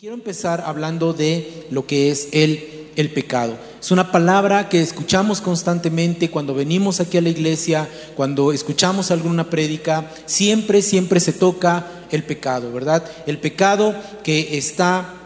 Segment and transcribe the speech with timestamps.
[0.00, 3.58] Quiero empezar hablando de lo que es el, el pecado.
[3.78, 7.86] Es una palabra que escuchamos constantemente cuando venimos aquí a la iglesia,
[8.16, 13.04] cuando escuchamos alguna prédica, siempre, siempre se toca el pecado, ¿verdad?
[13.26, 13.94] El pecado
[14.24, 15.16] que está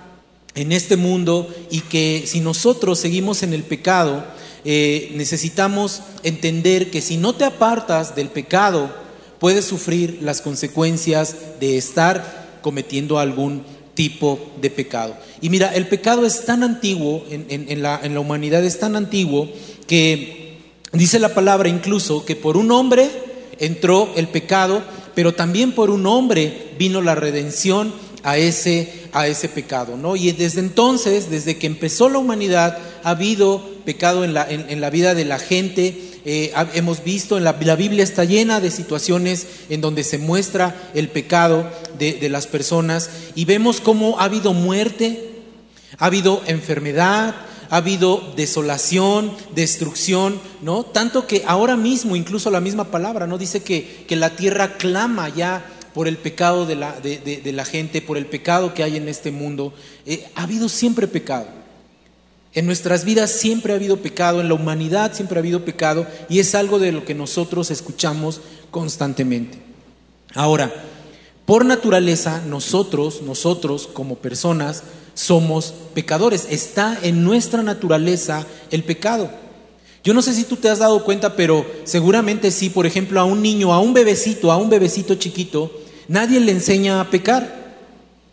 [0.56, 4.24] en este mundo y que si nosotros seguimos en el pecado,
[4.64, 8.92] eh, necesitamos entender que si no te apartas del pecado,
[9.38, 13.62] puedes sufrir las consecuencias de estar cometiendo algún
[13.94, 15.16] tipo de pecado.
[15.40, 19.48] Y mira, el pecado es tan antiguo en, la, en la humanidad, es tan antiguo
[19.86, 20.58] que
[20.92, 23.08] dice la palabra incluso que por un hombre
[23.58, 24.82] entró el pecado,
[25.14, 27.92] pero también por un hombre vino la redención
[28.22, 29.96] a ese, a ese pecado.
[29.96, 30.16] ¿no?
[30.16, 34.90] Y desde entonces, desde que empezó la humanidad, ha habido pecado en la, en la
[34.90, 39.80] vida de la gente, eh, hemos visto, en la, Biblia está llena de situaciones en
[39.80, 45.32] donde se muestra el pecado de, las personas y vemos cómo ha habido muerte,
[45.98, 47.34] ha habido enfermedad,
[47.68, 50.84] ha habido desolación, destrucción, ¿no?
[50.84, 53.36] Tanto que ahora mismo, incluso la misma palabra, ¿no?
[53.36, 58.02] Dice que, que la tierra clama ya por el pecado de la, de, la, gente,
[58.02, 59.72] por el pecado que hay en este mundo.
[60.04, 61.63] Eh, ha habido siempre pecado.
[62.54, 66.38] En nuestras vidas siempre ha habido pecado, en la humanidad siempre ha habido pecado y
[66.38, 69.58] es algo de lo que nosotros escuchamos constantemente.
[70.34, 70.72] Ahora,
[71.46, 76.46] por naturaleza, nosotros, nosotros como personas, somos pecadores.
[76.48, 79.30] Está en nuestra naturaleza el pecado.
[80.04, 83.24] Yo no sé si tú te has dado cuenta, pero seguramente sí, por ejemplo, a
[83.24, 85.72] un niño, a un bebecito, a un bebecito chiquito,
[86.08, 87.74] nadie le enseña a pecar.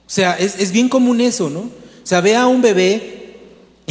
[0.06, 1.62] O sea, es, es bien común eso, ¿no?
[1.62, 1.72] O
[2.04, 3.21] sea, ve a un bebé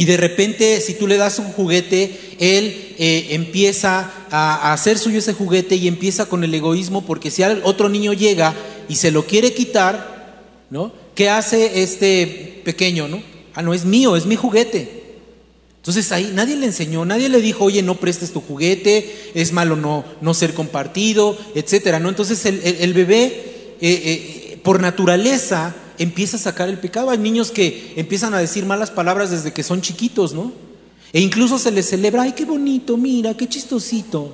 [0.01, 5.19] y de repente, si tú le das un juguete, él eh, empieza a, hacer suyo
[5.19, 8.55] ese juguete y empieza con el egoísmo, porque si otro niño llega
[8.89, 10.41] y se lo quiere quitar,
[10.71, 10.91] ¿no?
[11.13, 13.21] ¿Qué hace este pequeño, no?
[13.53, 15.03] Ah, no, es mío, es mi juguete.
[15.77, 19.75] Entonces ahí nadie le enseñó, nadie le dijo, oye, no prestes tu juguete, es malo
[19.75, 22.09] no, no ser compartido, etcétera, ¿no?
[22.09, 27.09] Entonces el, bebé, eh, eh, por naturaleza, empieza a sacar el pecado.
[27.09, 30.51] Hay niños que empiezan a decir malas palabras desde que son chiquitos, ¿no?
[31.13, 34.33] E incluso se les celebra, ay, qué bonito, mira, qué chistosito.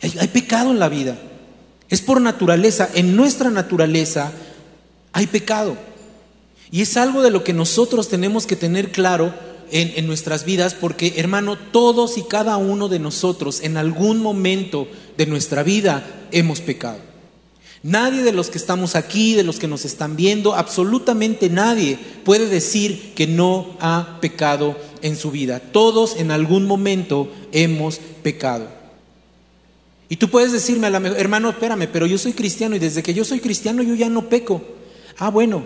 [0.00, 1.16] Hay, pecado en la vida.
[1.88, 4.32] Es por naturaleza, en nuestra naturaleza
[5.12, 5.76] hay pecado.
[6.70, 9.34] Y es algo de lo que nosotros tenemos que tener claro
[9.70, 14.88] en, en, nuestras vidas, porque hermano, todos y cada uno de nosotros en algún momento
[15.16, 17.11] de nuestra vida hemos pecado.
[17.82, 22.46] Nadie de los que estamos aquí, de los que nos están viendo, absolutamente nadie puede
[22.46, 25.58] decir que no ha pecado en su vida.
[25.58, 28.68] Todos en algún momento hemos pecado.
[30.08, 33.02] Y tú puedes decirme a la mejor, hermano, espérame, pero yo soy cristiano y desde
[33.02, 34.62] que yo soy cristiano yo ya no peco.
[35.18, 35.64] Ah, bueno,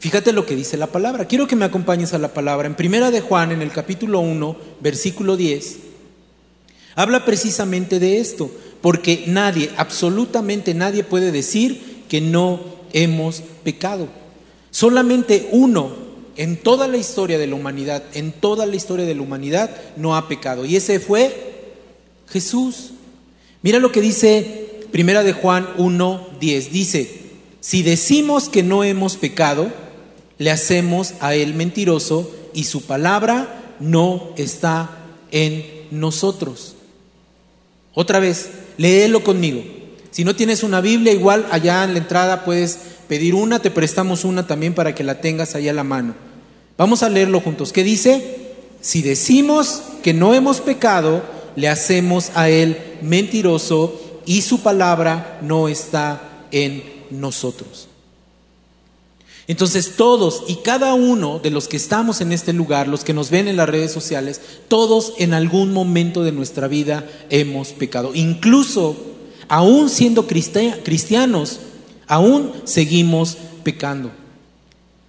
[0.00, 1.26] fíjate lo que dice la palabra.
[1.28, 2.66] Quiero que me acompañes a la palabra.
[2.66, 5.76] En Primera de Juan, en el capítulo 1, versículo 10,
[6.96, 8.50] habla precisamente de esto
[8.84, 12.60] porque nadie, absolutamente nadie puede decir que no
[12.92, 14.08] hemos pecado.
[14.70, 15.90] Solamente uno
[16.36, 20.14] en toda la historia de la humanidad, en toda la historia de la humanidad, no
[20.14, 20.66] ha pecado.
[20.66, 21.72] Y ese fue
[22.28, 22.90] Jesús.
[23.62, 26.68] Mira lo que dice Primera de Juan 1:10.
[26.68, 27.22] Dice,
[27.60, 29.72] si decimos que no hemos pecado,
[30.36, 34.90] le hacemos a él mentiroso y su palabra no está
[35.30, 36.74] en nosotros.
[37.94, 39.62] Otra vez, léelo conmigo.
[40.10, 44.24] Si no tienes una Biblia, igual allá en la entrada puedes pedir una, te prestamos
[44.24, 46.14] una también para que la tengas allá a la mano.
[46.76, 47.72] Vamos a leerlo juntos.
[47.72, 48.52] ¿Qué dice?
[48.80, 51.22] Si decimos que no hemos pecado,
[51.56, 57.88] le hacemos a Él mentiroso y su palabra no está en nosotros.
[59.46, 63.30] Entonces todos y cada uno de los que estamos en este lugar, los que nos
[63.30, 68.12] ven en las redes sociales, todos en algún momento de nuestra vida hemos pecado.
[68.14, 68.96] Incluso,
[69.48, 71.60] aún siendo cristianos,
[72.06, 74.10] aún seguimos pecando.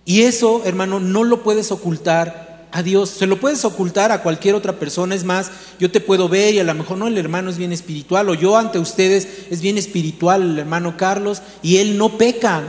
[0.03, 3.09] Y eso, hermano, no lo puedes ocultar a Dios.
[3.09, 5.15] Se lo puedes ocultar a cualquier otra persona.
[5.15, 5.49] Es más,
[5.79, 8.33] yo te puedo ver y a lo mejor no, el hermano es bien espiritual o
[8.33, 12.63] yo ante ustedes es bien espiritual, el hermano Carlos, y él no peca.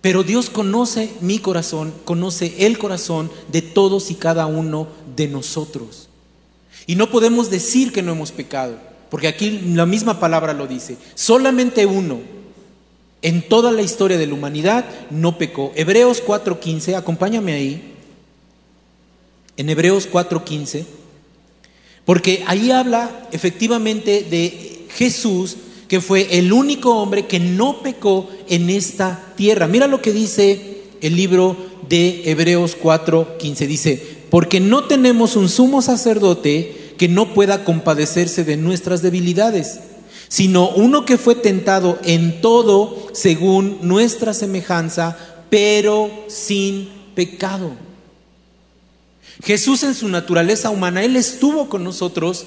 [0.00, 6.08] Pero Dios conoce mi corazón, conoce el corazón de todos y cada uno de nosotros.
[6.86, 8.76] Y no podemos decir que no hemos pecado,
[9.10, 10.96] porque aquí la misma palabra lo dice.
[11.14, 12.18] Solamente uno
[13.22, 15.72] en toda la historia de la humanidad no pecó.
[15.74, 17.94] Hebreos 4.15, acompáñame ahí.
[19.58, 20.86] En Hebreos 4.15,
[22.06, 25.56] porque ahí habla efectivamente de Jesús
[25.90, 29.66] que fue el único hombre que no pecó en esta tierra.
[29.66, 31.56] Mira lo que dice el libro
[31.88, 33.66] de Hebreos 4:15.
[33.66, 34.00] Dice,
[34.30, 39.80] porque no tenemos un sumo sacerdote que no pueda compadecerse de nuestras debilidades,
[40.28, 45.18] sino uno que fue tentado en todo según nuestra semejanza,
[45.50, 47.72] pero sin pecado.
[49.42, 52.46] Jesús en su naturaleza humana, Él estuvo con nosotros,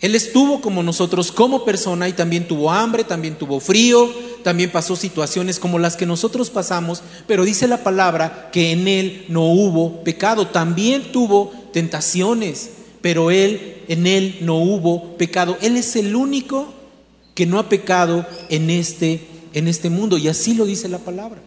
[0.00, 4.08] Él estuvo como nosotros como persona y también tuvo hambre, también tuvo frío,
[4.44, 9.24] también pasó situaciones como las que nosotros pasamos, pero dice la palabra que en Él
[9.28, 15.58] no hubo pecado, también tuvo tentaciones, pero Él, en Él no hubo pecado.
[15.60, 16.72] Él es el único
[17.34, 21.40] que no ha pecado en este, en este mundo y así lo dice la palabra.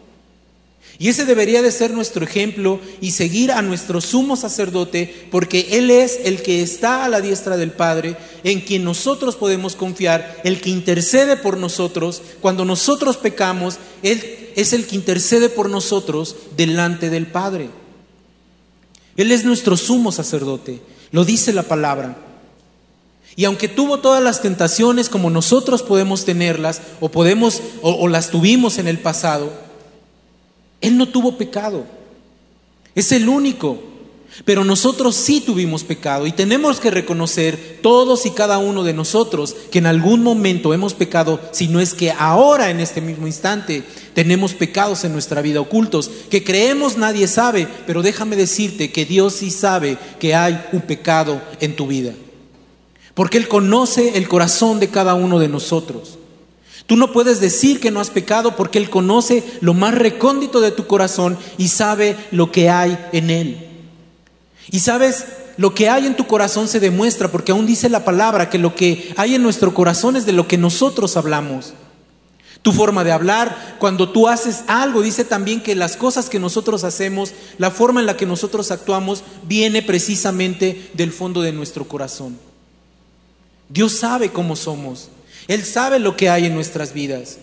[0.98, 5.90] Y ese debería de ser nuestro ejemplo y seguir a nuestro sumo sacerdote, porque Él
[5.90, 10.60] es el que está a la diestra del Padre, en quien nosotros podemos confiar, el
[10.60, 12.22] que intercede por nosotros.
[12.40, 17.70] Cuando nosotros pecamos, Él es el que intercede por nosotros delante del Padre.
[19.16, 20.80] Él es nuestro sumo sacerdote,
[21.10, 22.16] lo dice la palabra.
[23.34, 28.30] Y aunque tuvo todas las tentaciones como nosotros podemos tenerlas, o podemos, o, o las
[28.30, 29.50] tuvimos en el pasado,
[30.82, 31.84] él no tuvo pecado.
[32.94, 33.92] Es el único.
[34.46, 39.54] Pero nosotros sí tuvimos pecado y tenemos que reconocer todos y cada uno de nosotros
[39.70, 43.84] que en algún momento hemos pecado, si no es que ahora en este mismo instante
[44.14, 49.34] tenemos pecados en nuestra vida ocultos, que creemos nadie sabe, pero déjame decirte que Dios
[49.34, 52.14] sí sabe que hay un pecado en tu vida,
[53.12, 56.18] porque Él conoce el corazón de cada uno de nosotros.
[56.86, 60.72] Tú no puedes decir que no has pecado porque Él conoce lo más recóndito de
[60.72, 63.68] tu corazón y sabe lo que hay en Él.
[64.70, 65.26] Y sabes,
[65.56, 68.74] lo que hay en tu corazón se demuestra porque aún dice la palabra que lo
[68.74, 71.74] que hay en nuestro corazón es de lo que nosotros hablamos.
[72.62, 76.84] Tu forma de hablar, cuando tú haces algo, dice también que las cosas que nosotros
[76.84, 82.38] hacemos, la forma en la que nosotros actuamos, viene precisamente del fondo de nuestro corazón.
[83.68, 85.08] Dios sabe cómo somos.
[85.48, 87.38] Él sabe lo que hay en nuestras vidas.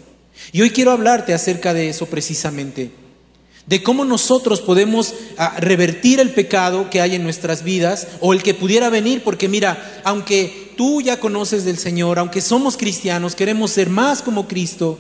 [0.52, 2.92] Y hoy quiero hablarte acerca de eso precisamente,
[3.66, 8.42] de cómo nosotros podemos ah, revertir el pecado que hay en nuestras vidas o el
[8.42, 13.72] que pudiera venir, porque mira, aunque tú ya conoces del Señor, aunque somos cristianos, queremos
[13.72, 14.98] ser más como Cristo,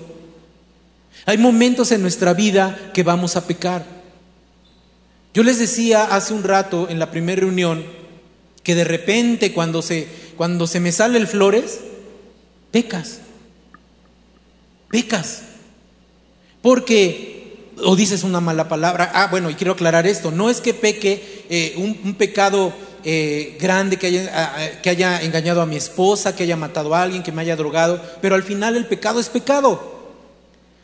[1.25, 3.86] hay momentos en nuestra vida que vamos a pecar.
[5.34, 7.86] Yo les decía hace un rato en la primera reunión
[8.63, 10.07] que de repente cuando se,
[10.38, 11.80] cuando se me sale el flores,
[12.71, 13.19] pecas.
[14.89, 15.44] Pecas.
[16.62, 20.74] Porque, o dices una mala palabra, ah, bueno, y quiero aclarar esto, no es que
[20.74, 22.74] peque eh, un, pecado
[23.04, 23.98] eh, grande
[24.33, 27.42] ah, ah, que haya engañado a mi esposa, que haya matado a alguien, que me
[27.42, 30.00] haya drogado, pero al final el pecado es pecado.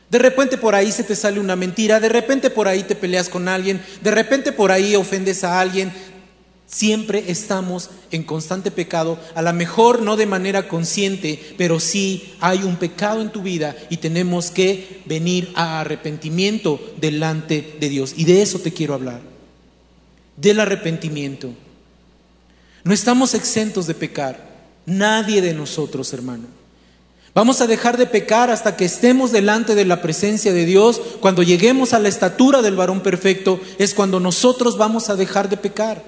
[0.09, 3.27] De repente por ahí se te sale una mentira, de repente por ahí te peleas
[3.27, 5.91] con alguien, de repente por ahí ofendes a alguien,
[6.67, 12.63] Siempre estamos en constante pecado, a lo mejor no de manera consciente, pero sí hay
[12.63, 18.13] un pecado en tu vida y tenemos que venir a arrepentimiento delante de Dios.
[18.17, 19.21] Y de eso te quiero hablar,
[20.37, 21.51] del arrepentimiento.
[22.83, 24.49] No estamos exentos de pecar,
[24.87, 26.47] nadie de nosotros, hermano.
[27.35, 31.01] Vamos a dejar de pecar hasta que estemos delante de la presencia de Dios.
[31.19, 35.57] Cuando lleguemos a la estatura del varón perfecto es cuando nosotros vamos a dejar de
[35.57, 36.01] pecar.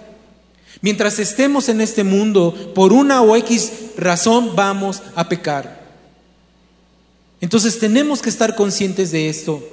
[0.81, 5.85] Mientras estemos en este mundo, por una o X razón vamos a pecar.
[7.41, 9.63] Entonces tenemos que estar conscientes de esto.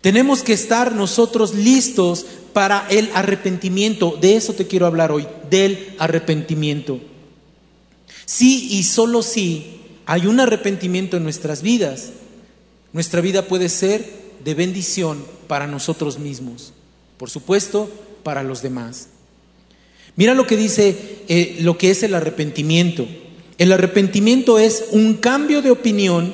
[0.00, 4.18] Tenemos que estar nosotros listos para el arrepentimiento.
[4.20, 7.00] De eso te quiero hablar hoy, del arrepentimiento.
[8.24, 12.10] Sí y solo si hay un arrepentimiento en nuestras vidas,
[12.92, 14.04] nuestra vida puede ser
[14.44, 16.72] de bendición para nosotros mismos.
[17.16, 17.90] Por supuesto,
[18.22, 19.08] para los demás.
[20.16, 23.06] Mira lo que dice eh, lo que es el arrepentimiento.
[23.58, 26.32] El arrepentimiento es un cambio de opinión,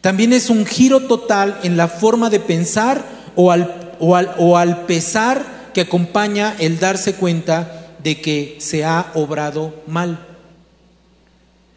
[0.00, 3.02] también es un giro total en la forma de pensar
[3.36, 8.84] o al, o al, o al pesar que acompaña el darse cuenta de que se
[8.84, 10.26] ha obrado mal.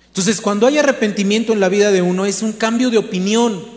[0.08, 3.77] Entonces, cuando hay arrepentimiento en la vida de uno, es un cambio de opinión.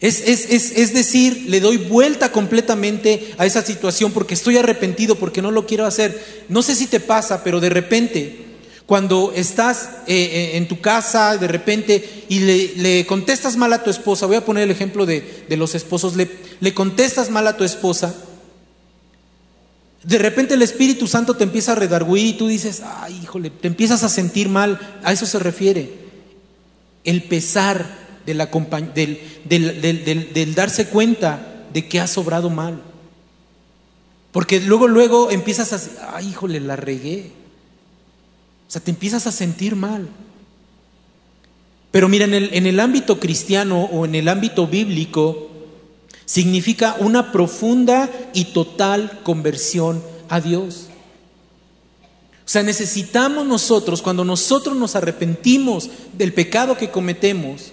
[0.00, 5.50] Es, es, decir, le doy vuelta completamente a esa situación porque estoy arrepentido, porque no
[5.50, 6.44] lo quiero hacer.
[6.48, 8.38] No sé si te pasa, pero de repente,
[8.86, 13.90] cuando estás eh, eh, en tu casa, de repente, y le, contestas mal a tu
[13.90, 16.30] esposa, voy a poner el ejemplo de, los esposos, le,
[16.60, 18.14] le contestas mal a tu esposa,
[20.02, 23.68] de repente el Espíritu Santo te empieza a redarguir y tú dices, ay, híjole, te
[23.68, 24.80] empiezas a sentir mal.
[25.04, 25.92] A eso se refiere.
[27.04, 32.82] El pesar del, del, darse cuenta de que has obrado mal.
[34.32, 37.32] Porque luego, luego empiezas a, ay, híjole, la regué.
[38.68, 40.08] O sea, te empiezas a sentir mal.
[41.90, 45.50] Pero mira, en el, en el ámbito cristiano o en el ámbito bíblico,
[46.24, 50.86] significa una profunda y total conversión a Dios.
[52.44, 57.72] O sea, necesitamos nosotros, cuando nosotros nos arrepentimos del pecado que cometemos,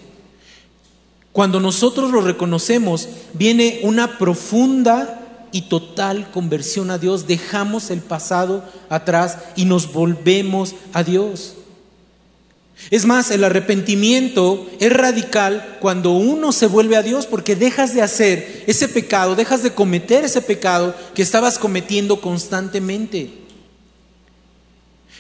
[1.38, 7.28] cuando nosotros lo reconocemos, viene una profunda y total conversión a Dios.
[7.28, 11.54] Dejamos el pasado atrás y nos volvemos a Dios.
[12.90, 18.02] Es más, el arrepentimiento es radical cuando uno se vuelve a Dios porque dejas de
[18.02, 23.32] hacer ese pecado, dejas de cometer ese pecado que estabas cometiendo constantemente.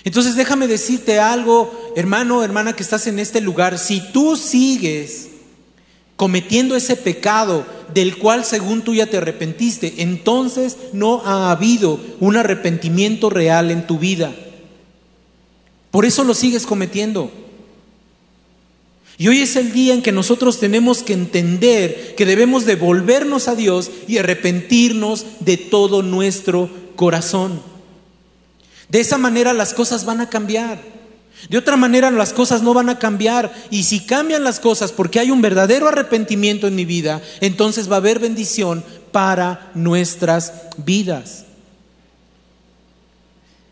[0.04, 5.37] Entonces déjame decirte algo, hermano, hermana que estás en este lugar, si tú sigues
[6.18, 12.36] cometiendo ese pecado del cual según tú ya te arrepentiste, entonces no ha habido un
[12.36, 14.36] arrepentimiento real en tu vida.
[15.92, 17.32] Por eso lo sigues cometiendo.
[19.20, 23.56] Y hoy es el día en que nosotros tenemos que entender que debemos devolvernos a
[23.56, 27.62] Dios y arrepentirnos de todo nuestro corazón.
[28.90, 30.97] De esa manera las cosas van a cambiar.
[31.50, 33.54] De otra manera las cosas no van a cambiar.
[33.70, 37.96] Y si cambian las cosas porque hay un verdadero arrepentimiento en mi vida, entonces va
[37.96, 41.47] a haber bendición para nuestras vidas.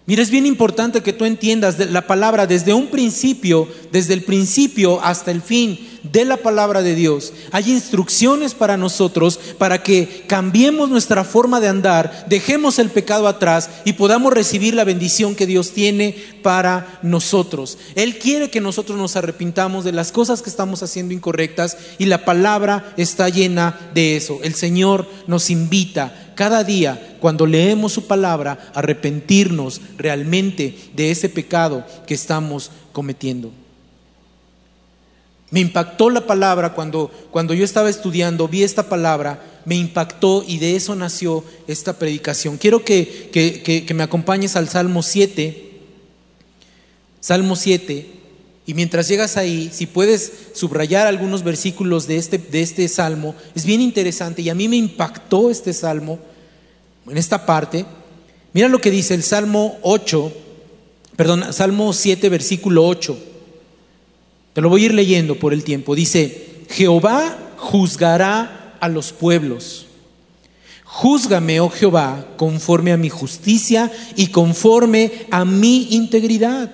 [0.07, 5.01] Mira, es bien importante que tú entiendas la palabra desde un principio, desde el principio
[5.03, 7.33] hasta el fin de la palabra de Dios.
[7.51, 13.71] Hay instrucciones para nosotros para que cambiemos nuestra forma de andar, dejemos el pecado atrás
[13.83, 17.79] y podamos recibir la bendición que Dios tiene para nosotros.
[17.95, 22.25] Él quiere que nosotros nos arrepintamos de las cosas que estamos haciendo incorrectas y la
[22.25, 24.39] palabra está llena de eso.
[24.43, 31.83] El Señor nos invita cada día, cuando leemos su palabra, arrepentirnos realmente de ese pecado
[32.05, 33.51] que estamos cometiendo.
[35.49, 40.59] Me impactó la palabra cuando, cuando yo estaba estudiando, vi esta palabra, me impactó y
[40.59, 42.57] de eso nació esta predicación.
[42.57, 45.79] Quiero que, que, me acompañes al Salmo 7.
[47.21, 48.07] Salmo 7.
[48.67, 53.65] Y mientras llegas ahí, si puedes subrayar algunos versículos de este, de este salmo, es
[53.65, 56.19] bien interesante y a mí me impactó este salmo
[57.07, 57.85] en esta parte.
[58.53, 60.31] Mira lo que dice el Salmo 8,
[61.15, 63.17] perdón, Salmo 7, versículo 8.
[64.53, 65.95] Te lo voy a ir leyendo por el tiempo.
[65.95, 69.87] Dice, Jehová juzgará a los pueblos.
[70.85, 76.71] Júzgame, oh Jehová, conforme a mi justicia y conforme a mi integridad.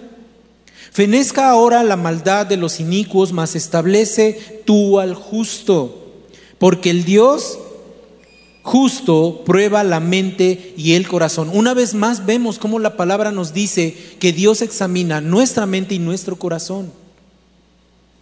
[0.92, 6.12] Fenezca ahora la maldad de los inicuos, mas establece tú al justo,
[6.60, 7.58] porque el Dios
[8.63, 11.50] justo prueba la mente y el corazón.
[11.53, 16.00] Una vez más vemos cómo la palabra nos dice que Dios examina nuestra mente y
[16.00, 16.91] nuestro corazón.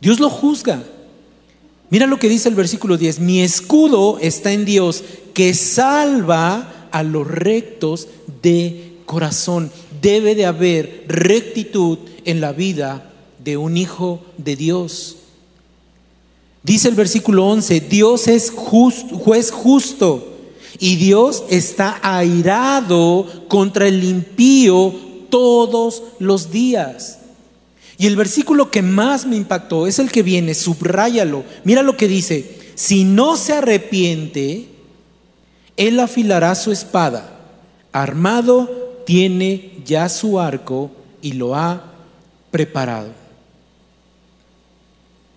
[0.01, 0.83] Dios lo juzga.
[1.89, 5.03] Mira lo que dice el versículo 10, mi escudo está en Dios
[5.33, 8.07] que salva a los rectos
[8.41, 13.11] de corazón debe de haber rectitud en la vida
[13.43, 15.17] de un hijo de Dios.
[16.63, 20.28] Dice el versículo 11, Dios es juez justo
[20.79, 24.93] y Dios está airado contra el impío
[25.29, 27.19] todos los días.
[27.97, 31.43] Y el versículo que más me impactó es el que viene, subráyalo.
[31.65, 34.69] Mira lo que dice, si no se arrepiente,
[35.75, 37.39] él afilará su espada,
[37.91, 41.83] armado tiene ya su arco y lo ha
[42.51, 43.09] preparado.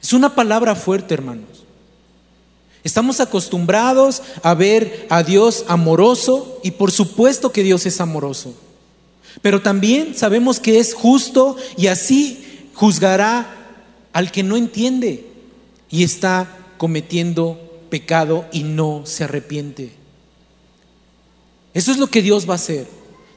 [0.00, 1.62] Es una palabra fuerte, hermanos.
[2.85, 8.55] Estamos acostumbrados a ver a Dios amoroso y por supuesto que Dios es amoroso.
[9.41, 13.57] Pero también sabemos que es justo y así juzgará
[14.12, 15.27] al que no entiende
[15.91, 17.59] y está cometiendo
[17.89, 19.93] pecado y no se arrepiente.
[21.75, 22.87] Eso es lo que Dios va a hacer.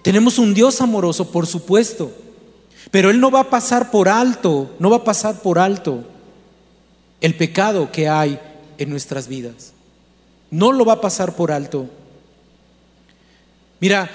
[0.01, 2.11] Tenemos un Dios amoroso, por supuesto,
[2.91, 6.03] pero Él no va a pasar por alto, no va a pasar por alto
[7.21, 8.39] el pecado que hay
[8.77, 9.73] en nuestras vidas.
[10.51, 11.87] No lo va a pasar por alto.
[13.79, 14.09] Mira,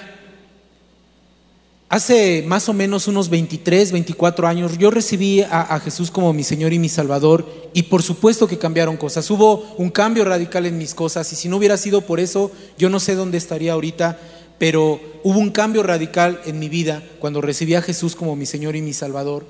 [1.88, 6.73] hace más o menos unos 23, 24 años yo recibí a, Jesús como mi Señor
[6.73, 9.31] y mi Salvador y por supuesto que cambiaron cosas.
[9.31, 12.88] Hubo un cambio radical en mis cosas y si no hubiera sido por eso, yo
[12.88, 14.19] no sé dónde estaría ahorita
[14.61, 18.76] pero hubo un cambio radical en mi vida cuando recibí a Jesús como mi Señor
[18.76, 19.47] y mi Salvador.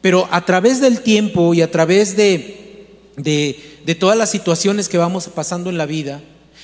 [0.00, 5.70] Pero a través del tiempo y a través de, todas las situaciones que vamos pasando
[5.70, 6.20] en la vida,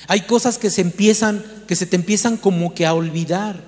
[0.07, 3.61] Hay cosas que se empiezan, que se te empiezan como que a olvidar.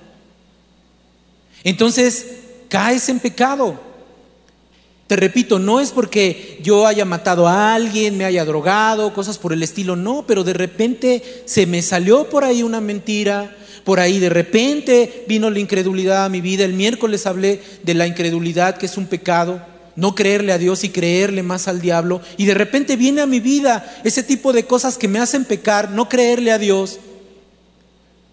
[1.64, 2.26] Entonces,
[2.68, 3.78] caes en pecado.
[5.06, 9.52] Te repito, no es porque yo haya matado a alguien, me haya drogado, cosas por
[9.52, 14.20] el estilo, no, pero de repente se me salió por ahí una mentira, por ahí
[14.20, 16.64] de repente vino la incredulidad a mi vida.
[16.64, 19.60] El miércoles hablé de la incredulidad, que es un pecado,
[20.00, 22.22] no creerle a Dios y creerle más al diablo.
[22.38, 25.90] Y de repente viene a mi vida ese tipo de cosas que me hacen pecar,
[25.90, 26.98] no creerle a Dios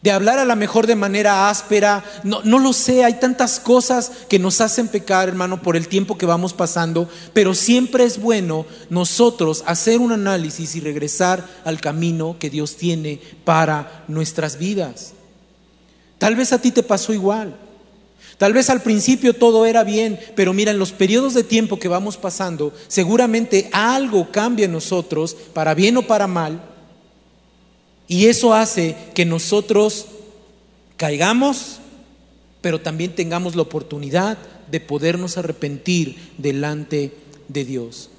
[0.01, 4.12] de hablar a lo mejor de manera áspera, no, no, lo sé, hay tantas cosas
[4.29, 8.65] que nos hacen pecar, hermano, por el tiempo que vamos pasando, pero siempre es bueno
[8.89, 15.13] nosotros hacer un análisis y regresar al camino que Dios tiene para nuestras vidas.
[16.17, 17.66] Tal vez a ti te pasó igual.
[18.38, 21.88] Tal vez al principio todo era bien, pero mira, en los periodos de tiempo que
[21.88, 26.62] vamos pasando, seguramente algo cambia en nosotros, para bien o para mal,
[28.08, 30.06] y eso hace que nosotros
[30.96, 31.79] caigamos,
[32.62, 34.38] pero también tengamos la oportunidad
[34.70, 37.13] de podernos arrepentir delante
[37.48, 38.10] de Dios.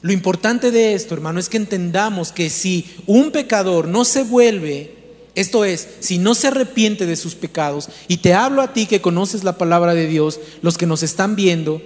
[0.00, 5.01] Lo importante de esto, hermano, es que entendamos que si un pecador no se vuelve,
[5.34, 9.00] esto es, si no se arrepiente de sus pecados, y te hablo a ti que
[9.00, 11.80] conoces la palabra de Dios, los que nos están viendo,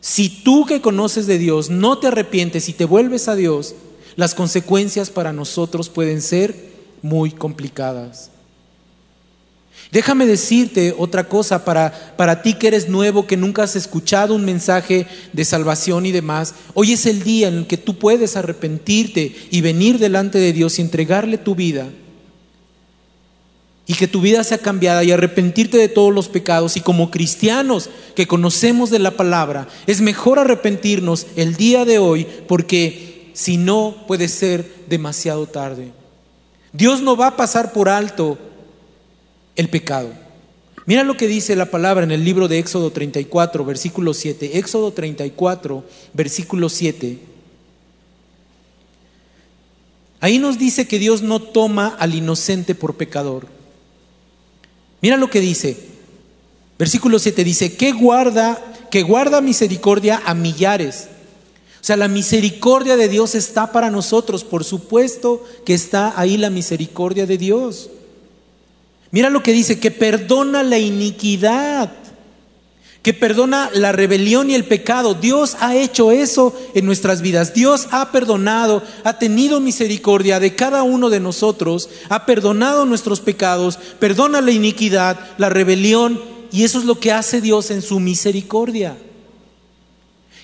[0.00, 3.74] si tú que conoces de Dios no te arrepientes y te vuelves a Dios,
[4.16, 6.72] las consecuencias para nosotros pueden ser
[7.02, 8.30] muy complicadas.
[9.90, 14.44] Déjame decirte otra cosa para, para ti que eres nuevo, que nunca has escuchado un
[14.44, 16.54] mensaje de salvación y demás.
[16.74, 20.78] Hoy es el día en el que tú puedes arrepentirte y venir delante de Dios
[20.78, 21.88] y entregarle tu vida.
[23.86, 26.76] Y que tu vida sea cambiada y arrepentirte de todos los pecados.
[26.76, 32.26] Y como cristianos que conocemos de la palabra, es mejor arrepentirnos el día de hoy
[32.46, 35.92] porque si no puede ser demasiado tarde.
[36.72, 38.38] Dios no va a pasar por alto
[39.56, 40.10] el pecado.
[40.86, 44.58] Mira lo que dice la palabra en el libro de Éxodo 34, versículo 7.
[44.58, 47.18] Éxodo 34, versículo 7.
[50.20, 53.46] Ahí nos dice que Dios no toma al inocente por pecador.
[55.02, 55.76] Mira lo que dice.
[56.78, 58.58] Versículo 7 dice, que guarda,
[58.90, 61.08] que guarda misericordia a millares
[61.82, 64.44] o sea, la misericordia de Dios está para nosotros.
[64.44, 67.90] Por supuesto que está ahí la misericordia de Dios.
[69.10, 71.92] Mira lo que dice, que perdona la iniquidad,
[73.02, 75.14] que perdona la rebelión y el pecado.
[75.14, 77.52] Dios ha hecho eso en nuestras vidas.
[77.52, 83.78] Dios ha perdonado, ha tenido misericordia de cada uno de nosotros, ha perdonado nuestros pecados,
[83.98, 86.20] perdona la iniquidad, la rebelión,
[86.52, 88.96] y eso es lo que hace Dios en su misericordia.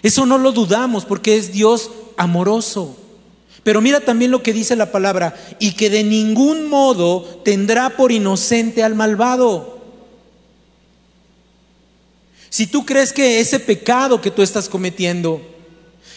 [0.03, 2.97] Eso no lo dudamos porque es Dios amoroso.
[3.63, 8.11] Pero mira también lo que dice la palabra, y que de ningún modo tendrá por
[8.11, 9.78] inocente al malvado.
[12.51, 15.41] Si tú crees que ese pecado que tú estás cometiendo,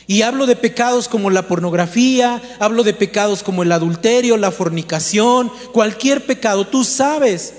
[0.08, 5.52] y hablo de pecados como la pornografía, hablo de pecados como el adulterio, la fornicación,
[5.72, 7.54] cualquier pecado, tú sabes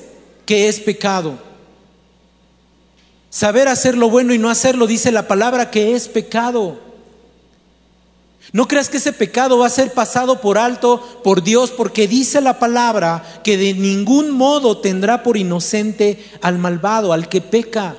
[0.45, 1.39] que es pecado.
[3.31, 6.79] Saber hacer lo bueno y no hacerlo, dice la palabra, que es pecado.
[8.53, 12.43] No creas que ese pecado va a ser pasado por alto por Dios, porque dice
[12.43, 17.97] la palabra que de ningún modo tendrá por inocente al malvado, al que peca.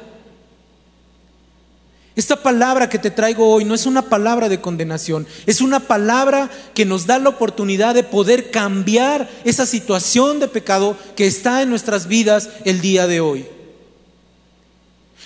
[2.16, 6.50] Esta palabra que te traigo hoy no es una palabra de condenación, es una palabra
[6.76, 11.70] que nos da la oportunidad de poder cambiar esa situación de pecado que está en
[11.70, 13.48] nuestras vidas el día de hoy.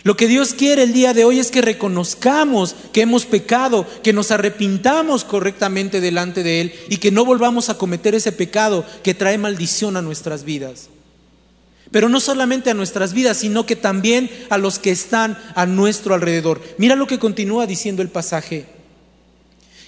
[0.03, 4.13] Lo que Dios quiere el día de hoy es que reconozcamos que hemos pecado, que
[4.13, 9.13] nos arrepintamos correctamente delante de Él y que no volvamos a cometer ese pecado que
[9.13, 10.87] trae maldición a nuestras vidas.
[11.91, 16.13] Pero no solamente a nuestras vidas, sino que también a los que están a nuestro
[16.13, 16.61] alrededor.
[16.77, 18.65] Mira lo que continúa diciendo el pasaje.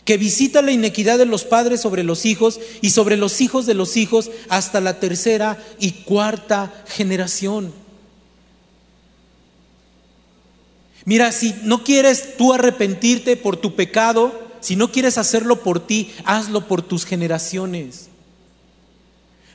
[0.06, 3.74] Que visita la inequidad de los padres sobre los hijos y sobre los hijos de
[3.74, 7.74] los hijos hasta la tercera y cuarta generación.
[11.06, 16.12] Mira, si no quieres tú arrepentirte por tu pecado, si no quieres hacerlo por ti,
[16.26, 18.09] hazlo por tus generaciones.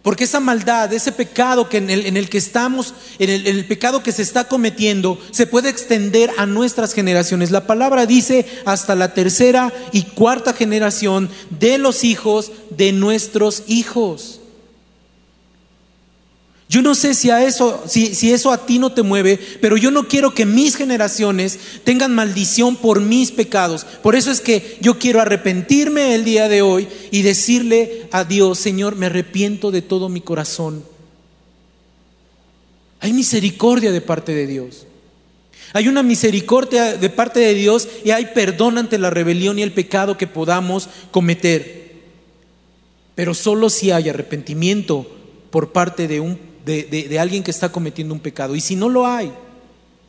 [0.05, 4.21] Porque esa maldad, ese pecado que en, el, que estamos, en el, pecado que se
[4.21, 7.51] está cometiendo, se puede extender a nuestras generaciones.
[7.51, 14.40] La palabra dice hasta la tercera y cuarta generación de los hijos de nuestros hijos.
[16.75, 19.93] Yo no sé si a eso, si, eso a ti no te mueve, pero yo
[19.93, 23.85] no quiero que mis generaciones tengan maldición por mis pecados.
[24.03, 28.59] Por eso es que yo quiero arrepentirme el día de hoy y decirle a Dios,
[28.59, 30.85] Señor, me arrepiento de todo mi corazón.
[32.99, 34.89] Hay misericordia de parte de Dios.
[35.75, 39.73] Hay una misericordia de parte de Dios y hay perdón ante la rebelión y el
[39.73, 42.03] pecado que podamos cometer.
[43.15, 45.07] Pero solo si hay arrepentimiento
[45.53, 48.55] por parte de, un, de, alguien que está cometiendo un pecado.
[48.55, 49.33] Y si no lo hay,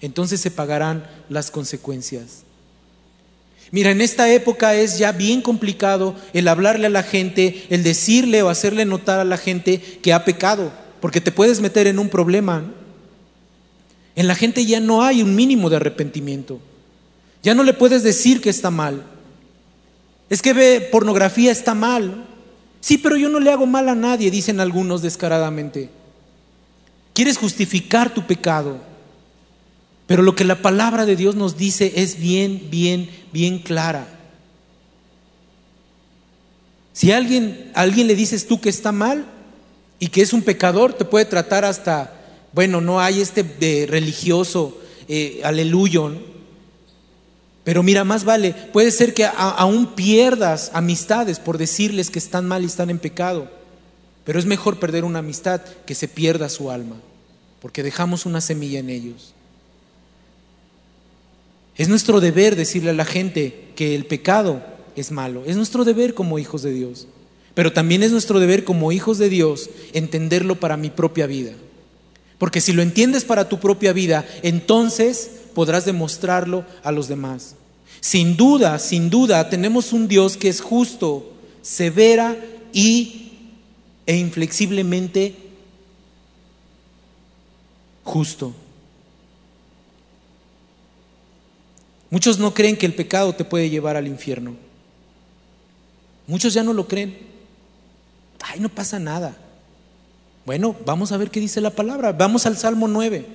[0.01, 2.43] entonces se pagarán las consecuencias.
[3.71, 8.43] Mira, en esta época es ya bien complicado el hablarle a la gente, el decirle
[8.43, 12.09] o hacerle notar a la gente que ha pecado, porque te puedes meter en un
[12.09, 12.63] problema.
[14.15, 16.59] En la gente ya no hay un mínimo de arrepentimiento.
[17.43, 19.03] Ya no le puedes decir que está mal.
[20.29, 22.25] Es que ve pornografía está mal.
[22.79, 25.89] Sí, pero yo no le hago mal a nadie, dicen algunos descaradamente.
[27.15, 28.77] Quieres justificar tu pecado.
[30.05, 34.07] Pero lo que la palabra de Dios nos dice es bien, bien, bien clara.
[36.93, 39.25] Si a alguien, alguien le dices tú que está mal
[39.97, 42.11] y que es un pecador, te puede tratar hasta
[42.53, 46.13] bueno, no hay este religioso eh, aleluyo.
[47.63, 52.63] Pero mira, más vale, puede ser que aún pierdas amistades por decirles que están mal
[52.63, 53.49] y están en pecado.
[54.25, 56.97] Pero es mejor perder una amistad que se pierda su alma,
[57.61, 59.33] porque dejamos una semilla en ellos.
[61.77, 64.63] Es nuestro deber decirle a la gente que el pecado
[64.95, 65.43] es malo.
[65.45, 67.07] Es nuestro deber como hijos de Dios.
[67.53, 71.53] Pero también es nuestro deber como hijos de Dios entenderlo para mi propia vida.
[72.37, 77.55] Porque si lo entiendes para tu propia vida, entonces podrás demostrarlo a los demás.
[78.01, 82.37] Sin duda, sin duda, tenemos un Dios que es justo, severa
[82.73, 83.24] y,
[84.05, 85.35] e inflexiblemente
[88.03, 88.53] justo.
[92.09, 94.55] Muchos no creen que el pecado te puede llevar al infierno.
[96.27, 97.17] Muchos ya no lo creen.
[98.41, 99.35] Ay, no pasa nada.
[100.45, 102.11] Bueno, vamos a ver qué dice la palabra.
[102.11, 103.25] Vamos al Salmo 9.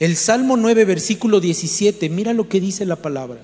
[0.00, 3.40] El Salmo 9, versículo 17, mira lo que dice la palabra.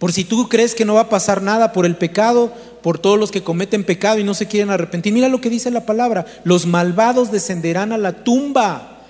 [0.00, 3.18] Por si tú crees que no va a pasar nada por el pecado, por todos
[3.18, 6.24] los que cometen pecado y no se quieren arrepentir, mira lo que dice la palabra.
[6.42, 9.02] Los malvados descenderán a la tumba.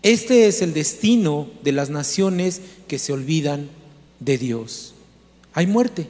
[0.00, 3.68] Este es el destino de las naciones que se olvidan
[4.18, 4.94] de Dios.
[5.52, 6.06] Hay muerte.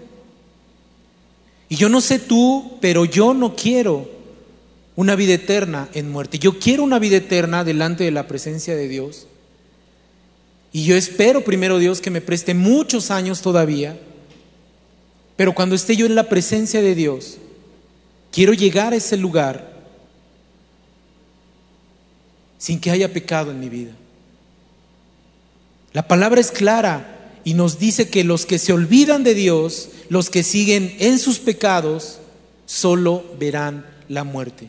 [1.69, 4.09] Y yo no sé tú, pero yo no quiero
[4.95, 6.39] una vida eterna en muerte.
[6.39, 9.27] Yo quiero una vida eterna delante de la presencia de Dios.
[10.71, 13.99] Y yo espero primero Dios que me preste muchos años todavía.
[15.41, 17.39] Pero cuando esté yo en la presencia de Dios,
[18.31, 19.73] quiero llegar a ese lugar
[22.59, 23.93] sin que haya pecado en mi vida.
[25.95, 30.29] La palabra es clara y nos dice que los que se olvidan de Dios, los
[30.29, 32.19] que siguen en sus pecados,
[32.67, 34.69] solo verán la muerte.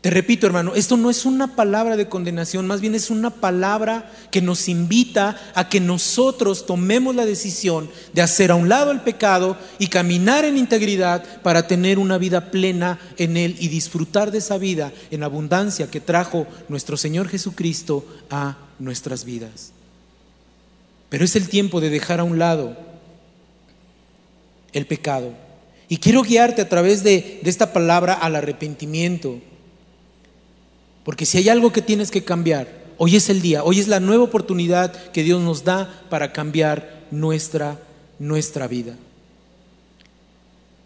[0.00, 4.12] Te repito, hermano, esto no es una palabra de condenación, más bien es una palabra
[4.30, 9.00] que nos invita a que nosotros tomemos la decisión de hacer a un lado el
[9.00, 14.38] pecado y caminar en integridad para tener una vida plena en Él y disfrutar de
[14.38, 19.72] esa vida en abundancia que trajo nuestro Señor Jesucristo a nuestras vidas.
[21.08, 22.76] Pero es el tiempo de dejar a un lado
[24.72, 25.32] el pecado.
[25.88, 29.40] Y quiero guiarte a través de, esta palabra al arrepentimiento.
[31.08, 32.68] Porque si hay algo que tienes que cambiar,
[32.98, 37.06] hoy es el día, hoy es la nueva oportunidad que Dios nos da para cambiar
[37.10, 37.78] nuestra,
[38.18, 38.94] nuestra vida.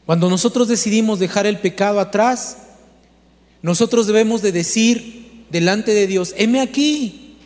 [0.07, 2.59] Cuando nosotros decidimos dejar el pecado atrás,
[3.63, 7.37] nosotros debemos de decir delante de Dios, heme aquí,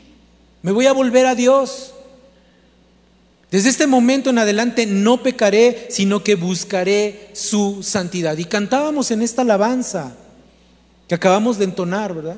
[0.61, 1.95] me voy a volver a Dios.
[3.51, 8.37] Desde este momento en adelante no pecaré, sino que buscaré su santidad.
[8.37, 10.15] Y cantábamos en esta alabanza
[11.09, 12.37] que acabamos de entonar, ¿verdad?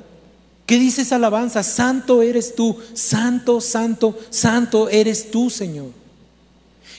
[0.69, 1.63] ¿Qué dice esa alabanza?
[1.63, 5.93] Santo eres tú, santo, santo, santo eres tú, Señor.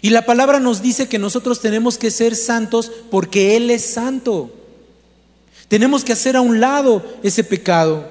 [0.01, 4.51] Y la palabra nos dice que nosotros tenemos que ser santos porque Él es santo.
[5.67, 8.10] Tenemos que hacer a un lado ese pecado.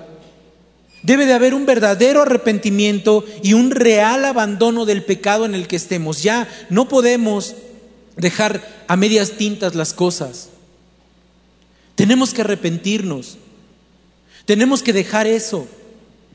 [1.03, 5.75] Debe de haber un verdadero arrepentimiento y un real abandono del pecado en el que
[5.75, 6.23] estemos.
[6.23, 7.57] Ya no podemos
[8.17, 10.51] dejar a medias tintas las cosas.
[11.97, 13.39] Tenemos que arrepentirnos.
[14.49, 15.69] Tenemos que dejar eso.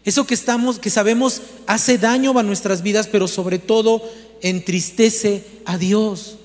[0.05, 4.03] Eso que estamos, que sabemos hace daño a nuestras vidas, pero sobre todo
[4.43, 6.37] entristece a Dios.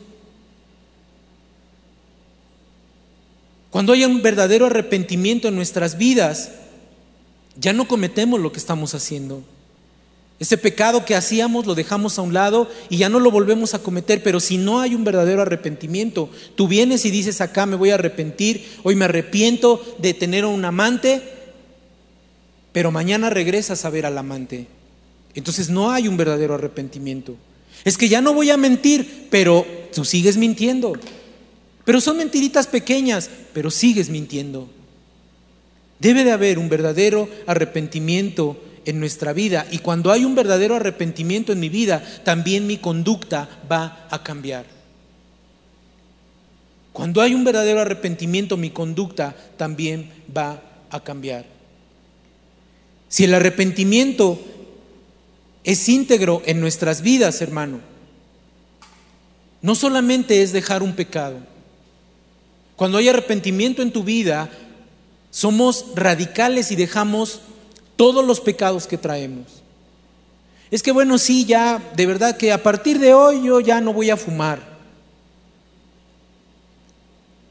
[3.68, 6.52] Cuando haya un verdadero arrepentimiento en nuestras vidas,
[7.60, 9.42] ya no cometemos lo que estamos haciendo.
[10.40, 13.80] Ese pecado que hacíamos lo dejamos a un lado y ya no lo volvemos a
[13.80, 17.90] cometer, pero si no hay un verdadero arrepentimiento, tú vienes y dices acá me voy
[17.90, 21.36] a arrepentir, hoy me arrepiento de tener un amante,
[22.78, 24.68] pero mañana regresas a ver al amante.
[25.34, 27.34] Entonces no hay un verdadero arrepentimiento.
[27.84, 30.92] Es que ya no voy a mentir, pero tú sigues mintiendo.
[31.84, 34.70] Pero son mentiritas pequeñas, pero sigues mintiendo.
[35.98, 39.66] Debe de haber un verdadero arrepentimiento en nuestra vida.
[39.72, 44.66] Y cuando hay un verdadero arrepentimiento en mi vida, también mi conducta va a cambiar.
[46.92, 51.57] Cuando hay un verdadero arrepentimiento, mi conducta también va a cambiar.
[53.08, 54.38] Si el arrepentimiento
[55.64, 57.80] es íntegro en nuestras vidas, hermano,
[59.60, 61.38] no solamente es dejar un pecado.
[62.76, 64.50] Cuando hay arrepentimiento en tu vida,
[65.30, 67.40] somos radicales y dejamos
[67.96, 69.62] todos los pecados que traemos.
[70.70, 73.92] Es que bueno, sí, ya, de verdad que a partir de hoy yo ya no
[73.92, 74.78] voy a fumar.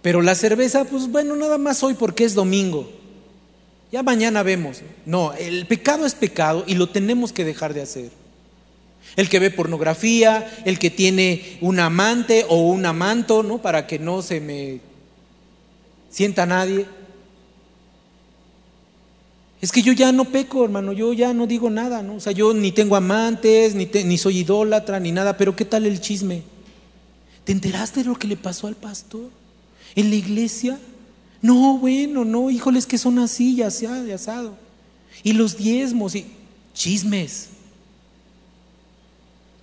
[0.01, 2.89] Pero la cerveza, pues bueno, nada más hoy porque es domingo.
[3.91, 4.81] Ya mañana vemos.
[5.05, 8.09] No, el pecado es pecado y lo tenemos que dejar de hacer.
[9.15, 13.59] El que ve pornografía, el que tiene un amante o un amanto, ¿no?
[13.59, 14.81] Para que no se me
[16.09, 16.85] sienta nadie.
[19.61, 22.15] Es que yo ya no peco, hermano, yo ya no digo nada, ¿no?
[22.15, 25.85] O sea, yo ni tengo amantes, ni, ni soy idólatra, ni nada, pero ¿qué tal
[25.85, 26.43] el chisme?
[27.43, 29.29] ¿Te enteraste de lo que le pasó al pastor?
[29.95, 30.77] ¿En la iglesia?
[31.41, 34.57] No, bueno, no, híjoles que son así, ya de asado.
[35.23, 36.25] Y los diezmos y
[36.73, 37.49] chismes.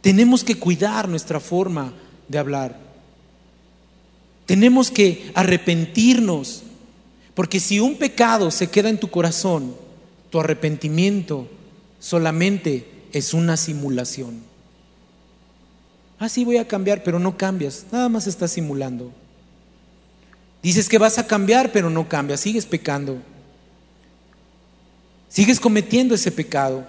[0.01, 1.93] Tenemos que cuidar nuestra forma
[2.29, 2.79] de hablar.
[4.47, 6.63] Tenemos que arrepentirnos,
[7.35, 9.75] porque si un pecado se queda en tu corazón,
[10.31, 11.49] tu arrepentimiento
[11.99, 14.43] solamente es una simulación.
[16.19, 19.13] Ah, voy a cambiar, pero no cambias, nada más estás simulando.
[20.65, 23.19] Dices que vas a cambiar, pero no cambias, sigues pecando.
[25.29, 26.87] Sigues cometiendo ese pecado.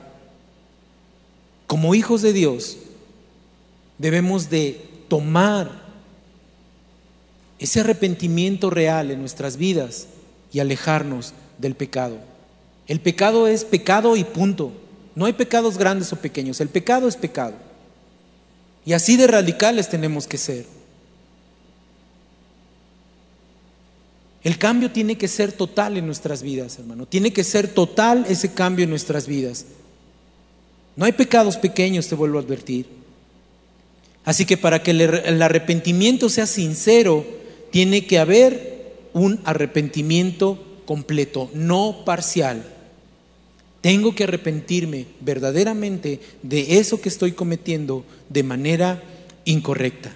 [1.67, 2.77] Como hijos de Dios,
[3.97, 5.69] debemos de tomar
[7.59, 10.07] ese arrepentimiento real en nuestras vidas
[10.53, 12.17] y alejarnos del pecado.
[12.87, 14.71] El pecado es pecado y punto.
[15.15, 16.61] No hay pecados grandes o pequeños.
[16.61, 17.55] El pecado es pecado.
[18.85, 20.65] Y así de radicales tenemos que ser.
[24.45, 27.07] El cambio tiene que ser total en nuestras vidas, hermano.
[27.07, 29.65] Tiene que ser total ese cambio en nuestras vidas.
[30.95, 32.85] No hay pecados pequeños, te vuelvo a advertir.
[34.23, 37.25] Así que para que el arrepentimiento sea sincero,
[37.71, 42.63] tiene que haber un arrepentimiento completo, no parcial.
[43.81, 49.01] Tengo que arrepentirme verdaderamente de eso que estoy cometiendo de manera
[49.43, 50.15] incorrecta.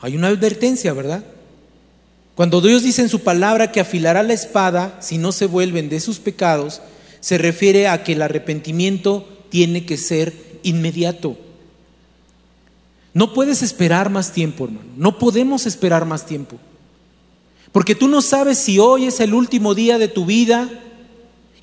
[0.00, 1.24] Hay una advertencia, ¿verdad?
[2.34, 6.00] Cuando Dios dice en su palabra que afilará la espada si no se vuelven de
[6.00, 6.82] sus pecados,
[7.20, 11.38] se refiere a que el arrepentimiento tiene que ser inmediato.
[13.14, 14.90] No puedes esperar más tiempo, hermano.
[14.96, 16.58] No podemos esperar más tiempo.
[17.72, 20.68] Porque tú no sabes si hoy es el último día de tu vida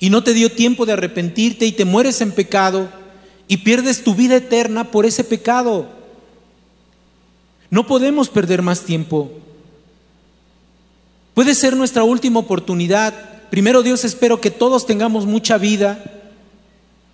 [0.00, 2.88] y no te dio tiempo de arrepentirte y te mueres en pecado
[3.46, 5.88] y pierdes tu vida eterna por ese pecado.
[7.74, 9.32] No podemos perder más tiempo.
[11.34, 13.12] Puede ser nuestra última oportunidad.
[13.50, 16.22] Primero Dios espero que todos tengamos mucha vida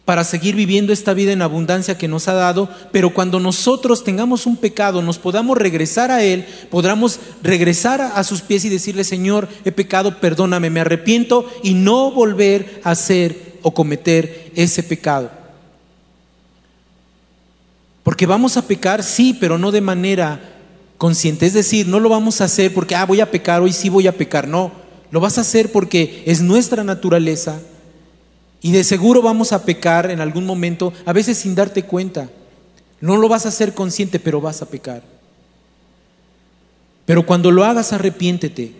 [0.04, 4.44] para seguir viviendo esta vida en abundancia que nos ha dado, pero cuando nosotros tengamos
[4.44, 9.48] un pecado, nos podamos regresar a Él, podamos regresar a sus pies y decirle, Señor,
[9.64, 15.30] he pecado, perdóname, me arrepiento y no volver a hacer o cometer ese pecado.
[18.02, 20.49] Porque vamos a pecar, sí, pero no de manera
[21.00, 21.46] consciente.
[21.46, 24.06] Es decir, no lo vamos a hacer porque, ah, voy a pecar, hoy sí voy
[24.06, 24.46] a pecar.
[24.46, 24.70] No,
[25.10, 27.58] lo vas a hacer porque es nuestra naturaleza
[28.60, 32.28] y de seguro vamos a pecar en algún momento, a veces sin darte cuenta.
[33.00, 35.02] No lo vas a hacer consciente, pero vas a pecar.
[37.06, 38.74] Pero cuando lo hagas, arrepiéntete.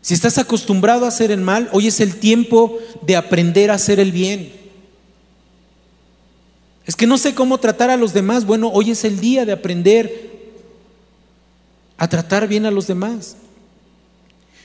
[0.00, 4.00] Si estás acostumbrado a hacer el mal, hoy es el tiempo de aprender a hacer
[4.00, 4.52] el bien.
[6.86, 8.44] Es que no sé cómo tratar a los demás.
[8.44, 10.37] Bueno, hoy es el día de aprender
[11.98, 13.36] a tratar bien a los demás.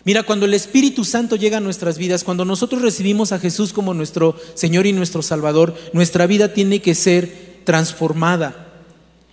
[0.06, 3.93] Mira, cuando el Espíritu Santo llega a nuestras vidas, cuando nosotros recibimos a Jesús como
[3.93, 8.63] nuestro Señor y nuestro Salvador, nuestra vida tiene que ser transformada.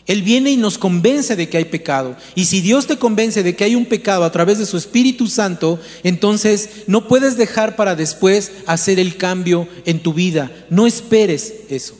[0.06, 2.16] Él viene y nos convence de que hay pecado.
[2.34, 5.26] Y si Dios te convence de que hay un pecado a través de su Espíritu
[5.26, 10.50] Santo, entonces no puedes dejar para después hacer el cambio en tu vida.
[10.68, 11.94] No esperes eso.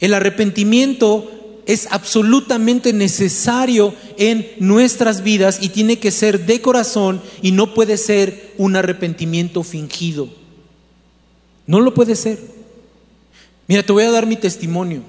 [0.00, 7.52] El arrepentimiento es absolutamente necesario en nuestras vidas y tiene que ser de corazón y
[7.52, 10.28] no puede ser un arrepentimiento fingido.
[11.66, 12.38] No lo puede ser.
[13.66, 15.02] Mira, te voy a dar mi testimonio.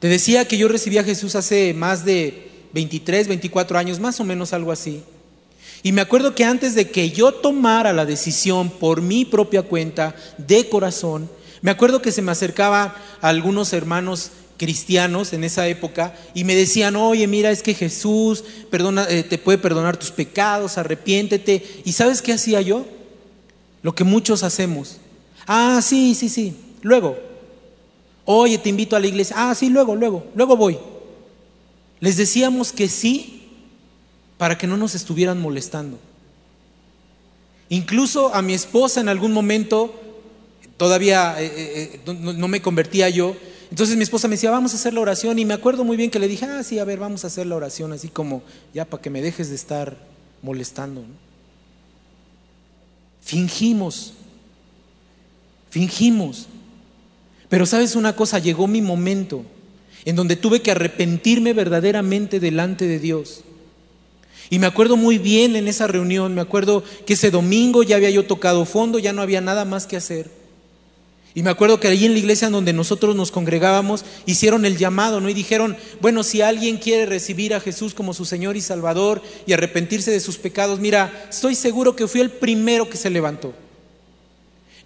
[0.00, 4.24] Te decía que yo recibí a Jesús hace más de 23, 24 años, más o
[4.24, 5.02] menos algo así.
[5.82, 10.14] Y me acuerdo que antes de que yo tomara la decisión por mi propia cuenta,
[10.38, 11.30] de corazón,
[11.62, 16.54] me acuerdo que se me acercaba a algunos hermanos cristianos en esa época y me
[16.54, 21.64] decían, oye, mira, es que Jesús perdona, eh, te puede perdonar tus pecados, arrepiéntete.
[21.86, 22.84] ¿Y sabes qué hacía yo?
[23.82, 24.98] Lo que muchos hacemos.
[25.46, 26.54] Ah, sí, sí, sí.
[26.82, 27.16] Luego,
[28.30, 29.36] Oye, te invito a la iglesia.
[29.38, 30.78] Ah, sí, luego, luego, luego voy.
[31.98, 33.48] Les decíamos que sí
[34.36, 35.98] para que no nos estuvieran molestando.
[37.70, 39.98] Incluso a mi esposa en algún momento,
[40.76, 43.34] todavía eh, eh, no, me convertía yo,
[43.70, 46.10] entonces mi esposa me decía, vamos a hacer la oración y me acuerdo muy bien
[46.10, 48.84] que le dije, ah, sí, a ver, vamos a hacer la oración, así como ya
[48.84, 49.96] para que me dejes de estar
[50.42, 51.04] molestando.
[53.20, 54.14] Fingimos,
[55.70, 56.46] fingimos.
[57.48, 59.44] Pero sabes una cosa, llegó mi momento
[60.04, 63.42] en donde tuve que arrepentirme verdaderamente delante de Dios.
[64.48, 68.08] Y me acuerdo muy bien en esa reunión, me acuerdo que ese domingo ya había
[68.08, 70.37] yo tocado fondo, ya no había nada más que hacer.
[71.34, 75.20] Y me acuerdo que allí en la iglesia donde nosotros nos congregábamos hicieron el llamado,
[75.20, 75.28] ¿no?
[75.28, 79.52] Y dijeron, bueno, si alguien quiere recibir a Jesús como su Señor y Salvador y
[79.52, 83.54] arrepentirse de sus pecados, mira, estoy seguro que fui el primero que se levantó.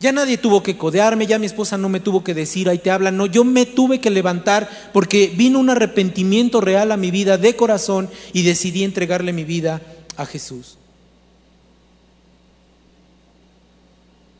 [0.02, 2.90] Ya nadie tuvo que codearme, ya mi esposa no me tuvo que decir, ahí te
[2.90, 7.38] hablan, no, yo me tuve que levantar porque vino un arrepentimiento real a mi vida
[7.38, 9.80] de corazón y decidí entregarle mi vida
[10.16, 10.76] a Jesús.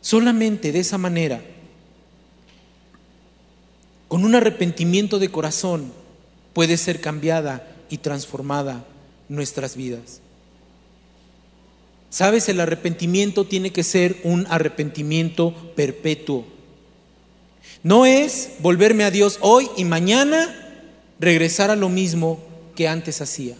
[0.01, 1.41] Solamente de esa manera,
[4.13, 5.91] con un arrepentimiento de corazón,
[6.53, 8.85] puede ser cambiada y transformada
[9.31, 10.21] nuestras vidas.
[12.11, 16.45] Sabes, el arrepentimiento tiene que ser un arrepentimiento perpetuo.
[17.83, 20.55] No es volverme a Dios hoy y mañana
[21.19, 22.39] regresar a lo mismo
[22.77, 23.57] que antes hacía.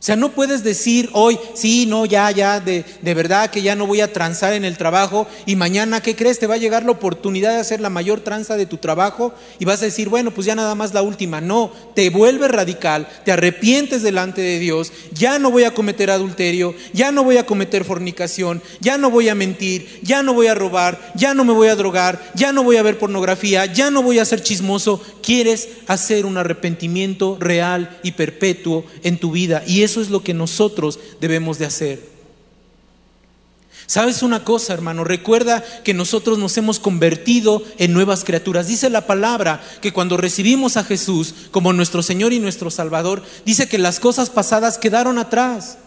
[0.00, 3.76] O sea, no puedes decir hoy, sí, no, ya, ya, de, de, verdad que ya
[3.76, 6.38] no voy a transar en el trabajo y mañana, ¿qué crees?
[6.38, 9.66] Te va a llegar la oportunidad de hacer la mayor tranza de tu trabajo y
[9.66, 11.42] vas a decir, bueno, pues ya nada más la última.
[11.42, 16.74] No, te vuelves radical, te arrepientes delante de Dios, ya no voy a cometer adulterio,
[16.94, 20.54] ya no voy a cometer fornicación, ya no voy a mentir, ya no voy a
[20.54, 24.02] robar, ya no me voy a drogar, ya no voy a ver pornografía, ya no
[24.02, 25.02] voy a ser chismoso.
[25.22, 30.34] Quieres hacer un arrepentimiento real y perpetuo en tu vida y eso es lo que
[30.34, 32.20] nosotros debemos de hacer.
[33.86, 35.02] ¿Sabes una cosa, hermano?
[35.02, 38.68] Recuerda que nosotros nos hemos convertido en nuevas criaturas.
[38.68, 43.68] Dice la palabra que cuando recibimos a Jesús como nuestro Señor y nuestro Salvador, dice
[43.68, 45.78] que las cosas pasadas quedaron atrás,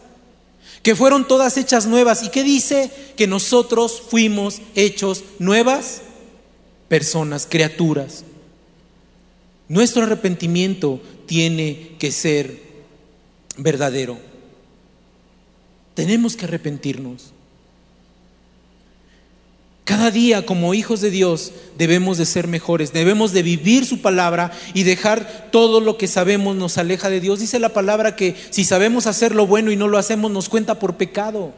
[0.81, 2.23] que fueron todas hechas nuevas.
[2.23, 2.91] ¿Y qué dice?
[3.15, 6.01] Que nosotros fuimos hechos nuevas
[6.89, 8.25] personas, criaturas.
[9.69, 12.72] Nuestro arrepentimiento tiene que ser
[13.57, 14.17] verdadero.
[15.93, 17.33] Tenemos que arrepentirnos.
[19.85, 24.51] Cada día como hijos de Dios debemos de ser mejores, debemos de vivir su palabra
[24.73, 27.39] y dejar todo lo que sabemos nos aleja de Dios.
[27.39, 30.79] Dice la palabra que si sabemos hacer lo bueno y no lo hacemos nos cuenta
[30.79, 31.53] por pecado.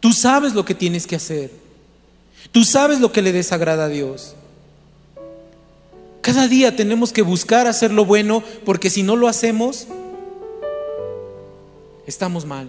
[0.00, 1.52] Tú sabes lo que tienes que hacer.
[2.50, 4.34] Tú sabes lo que le desagrada a Dios.
[6.22, 9.88] Cada día tenemos que buscar hacer lo bueno porque si no lo hacemos,
[12.06, 12.68] estamos mal.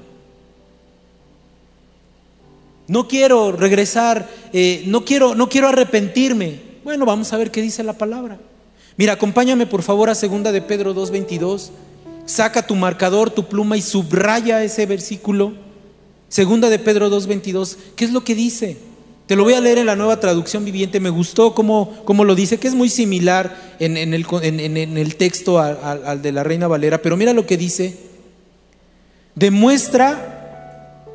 [2.88, 6.62] No quiero regresar, eh, no, quiero, no quiero arrepentirme.
[6.84, 8.40] Bueno, vamos a ver qué dice la palabra.
[8.98, 11.70] Mira, acompáñame por favor a segunda de Pedro 2.22.
[12.26, 15.54] Saca tu marcador, tu pluma y subraya ese versículo.
[16.28, 17.78] Segunda de Pedro 2.22.
[17.96, 18.78] ¿Qué es lo que dice?
[19.28, 21.00] Te lo voy a leer en la nueva traducción viviente.
[21.00, 26.22] Me gustó cómo, lo dice, que es muy similar en, el, en el, texto al,
[26.22, 27.02] de la Reina Valera.
[27.02, 27.98] Pero mira lo que dice.
[29.36, 31.06] Demuestra,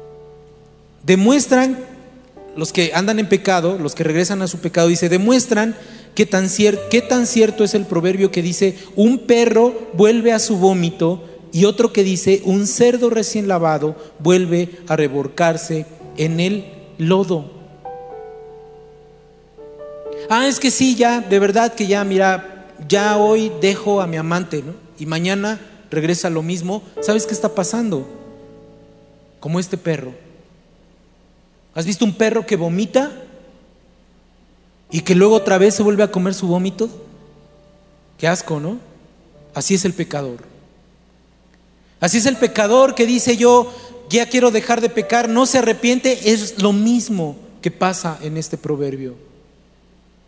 [1.05, 1.79] demuestran
[2.57, 5.77] los que andan en pecado, los que regresan a su pecado, dice, demuestran
[6.17, 6.49] qué tan,
[6.91, 11.67] qué tan cierto es el proverbio que dice, un perro vuelve a su vómito y
[11.67, 15.87] otro que dice, un cerdo recién lavado vuelve a reborcarse
[16.17, 16.65] en el
[16.99, 17.58] lodo.
[20.29, 24.17] Ah, es que sí, ya, de verdad que ya, mira, ya hoy dejo a mi
[24.17, 24.75] amante, ¿no?
[24.99, 25.59] Y mañana
[25.91, 26.83] regresa lo mismo.
[27.01, 28.07] ¿Sabes qué está pasando?
[29.41, 30.13] Como este perro.
[31.75, 33.13] ¿Has visto un perro que vomita
[34.91, 36.91] y que luego otra vez se vuelve a comer su vómito?
[38.19, 38.79] Qué asco, ¿no?
[39.55, 40.39] Así es el pecador.
[42.01, 43.73] Así es el pecador que dice yo,
[44.11, 48.57] ya quiero dejar de pecar, no se arrepiente, es lo mismo que pasa en este
[48.57, 49.28] proverbio.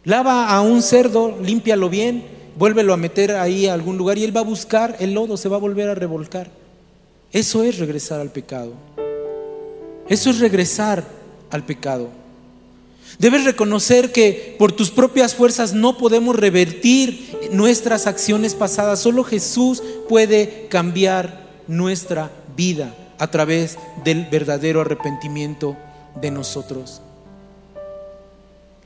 [0.04, 2.24] Lava a un cerdo, límpialo bien,
[2.56, 5.48] vuélvelo a meter ahí a algún lugar y él va a buscar el lodo, se
[5.48, 6.50] va a volver a revolcar.
[7.32, 8.72] Eso es regresar al pecado.
[10.08, 11.04] Eso es regresar
[11.50, 12.08] al pecado.
[13.18, 19.00] Debes reconocer que por tus propias fuerzas no podemos revertir nuestras acciones pasadas.
[19.00, 25.76] Solo Jesús puede cambiar nuestra vida a través del verdadero arrepentimiento
[26.20, 27.02] de nosotros.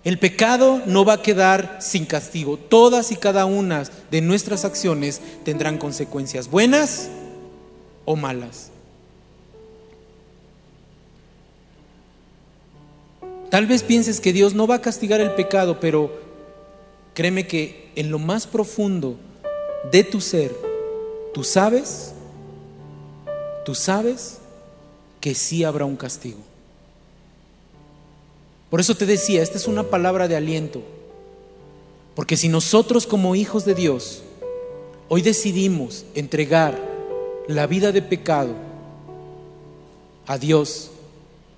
[0.04, 2.58] El pecado no va a quedar sin castigo.
[2.58, 7.08] Todas y cada una de nuestras acciones tendrán consecuencias buenas
[8.04, 8.70] o malas.
[13.50, 16.12] Tal vez pienses que Dios no va a castigar el pecado, pero
[17.14, 19.16] créeme que en lo más profundo
[19.90, 20.52] de tu ser,
[21.32, 22.14] tú sabes
[23.64, 24.38] tú sabes
[25.20, 26.38] que sí habrá un castigo.
[28.70, 30.82] Por eso te decía, esta es una palabra de aliento.
[32.14, 34.22] Porque si nosotros como hijos de Dios
[35.08, 36.80] hoy decidimos entregar
[37.46, 38.54] la vida de pecado
[40.26, 40.90] a Dios,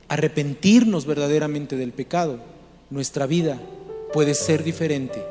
[0.08, 2.38] arrepentirnos verdaderamente del pecado,
[2.90, 3.60] nuestra vida
[4.12, 5.24] puede ser diferente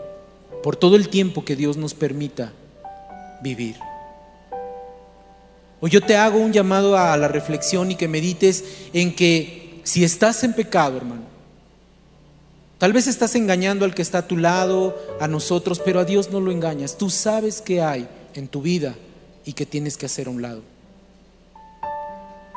[0.64, 2.54] por todo el tiempo que Dios nos permita
[3.42, 3.76] vivir.
[5.82, 8.64] O yo te hago un llamado a la reflexión y que medites
[8.94, 11.35] en que si estás en pecado, hermano,
[12.86, 16.30] tal vez estás engañando al que está a tu lado, a nosotros, pero a Dios
[16.30, 17.00] no lo engañas.
[17.00, 18.94] Tú sabes qué hay en tu vida
[19.44, 20.62] y que tienes que hacer a un lado.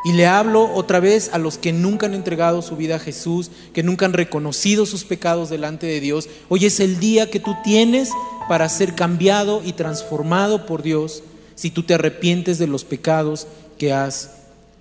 [0.05, 3.51] Y le hablo otra vez a los que nunca han entregado su vida a Jesús,
[3.73, 6.29] que nunca han reconocido sus pecados delante de Dios.
[6.51, 8.11] Hoy es el día que tú tienes
[8.51, 11.23] para ser cambiado y transformado por Dios
[11.55, 13.47] si tú te arrepientes de los pecados
[13.79, 14.33] que has,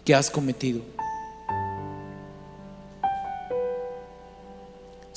[0.04, 0.82] que has cometido.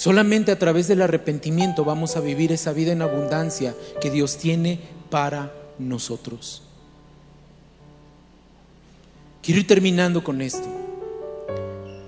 [0.01, 4.81] Solamente a través del arrepentimiento vamos a vivir esa vida en abundancia que Dios tiene
[5.11, 6.63] para nosotros.
[9.43, 10.67] Quiero ir terminando con esto.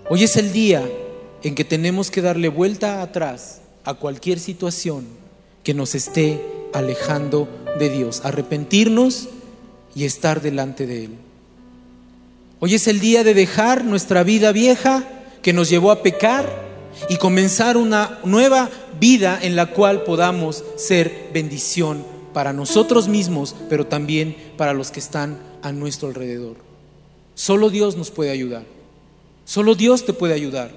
[0.09, 0.89] Hoy es el día
[1.43, 5.07] en que tenemos que darle vuelta atrás a cualquier situación
[5.63, 6.41] que nos esté
[6.73, 7.47] alejando
[7.79, 8.23] de Dios.
[8.25, 9.29] Arrepentirnos
[9.95, 11.11] y estar delante de Él.
[12.59, 15.05] Hoy es el día de dejar nuestra vida vieja
[15.43, 16.72] que nos llevó a pecar
[17.09, 18.71] y comenzar una nueva
[19.01, 25.01] vida en la cual podamos ser bendición para nosotros mismos, pero también para los que
[25.01, 26.57] están a nuestro alrededor.
[27.35, 28.65] Solo Dios nos puede ayudar.
[29.45, 30.71] Solo Dios te puede ayudar.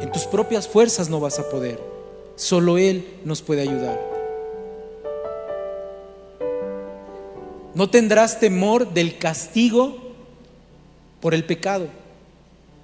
[0.00, 1.80] En tus propias fuerzas no vas a poder.
[2.36, 4.00] Solo Él nos puede ayudar.
[7.74, 9.98] No tendrás temor del castigo
[11.20, 11.88] por el pecado.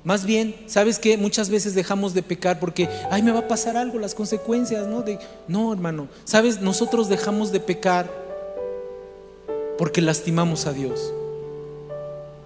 [0.05, 1.17] Más bien, ¿sabes qué?
[1.17, 5.05] Muchas veces dejamos de pecar porque, ay, me va a pasar algo, las consecuencias, ¿no?
[5.47, 6.61] No, hermano, ¿sabes?
[6.61, 8.11] Nosotros dejamos de pecar
[9.79, 11.13] porque lastimamos a Dios.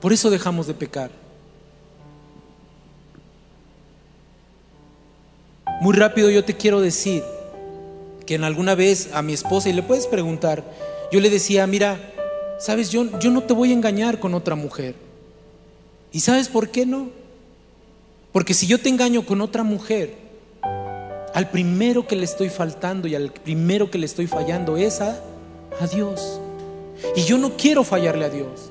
[0.00, 1.10] Por eso dejamos de pecar.
[5.80, 7.22] Muy rápido yo te quiero decir
[8.26, 10.64] que en alguna vez a mi esposa, y le puedes preguntar,
[11.10, 11.98] yo le decía, mira,
[12.58, 14.94] sabes, yo, yo no te voy a engañar con otra mujer.
[16.12, 17.08] ¿Y sabes por qué no?
[18.36, 20.14] Porque si yo te engaño con otra mujer,
[21.32, 25.18] al primero que le estoy faltando y al primero que le estoy fallando es a,
[25.80, 26.38] a Dios.
[27.16, 28.70] Y yo no quiero fallarle a Dios.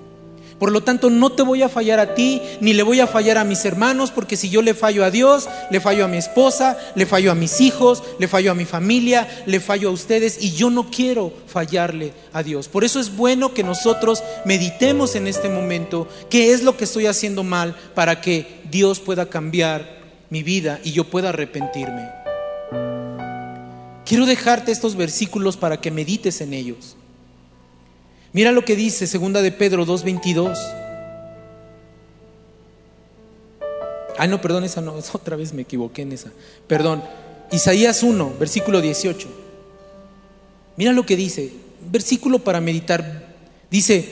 [0.60, 3.38] Por lo tanto, no te voy a fallar a ti, ni le voy a fallar
[3.38, 6.78] a mis hermanos, porque si yo le fallo a Dios, le fallo a mi esposa,
[6.96, 10.54] le fallo a mis hijos, le fallo a mi familia, le fallo a ustedes, y
[10.54, 12.70] yo no quiero fallarle a Dios.
[12.70, 17.08] Por eso es bueno que nosotros meditemos en este momento qué es lo que estoy
[17.08, 20.00] haciendo mal para que Dios pueda cambiar
[20.30, 22.10] mi vida y yo pueda arrepentirme.
[24.06, 26.96] Quiero dejarte estos versículos para que medites en ellos.
[28.36, 30.58] Mira lo que dice segunda de Pedro 2:22.
[34.18, 36.32] Ah, no, perdón, esa no, otra vez me equivoqué en esa.
[36.68, 37.02] Perdón.
[37.54, 39.30] Isaías 1, versículo 18.
[40.76, 41.54] Mira lo que dice,
[41.90, 43.36] versículo para meditar.
[43.72, 44.06] Dice,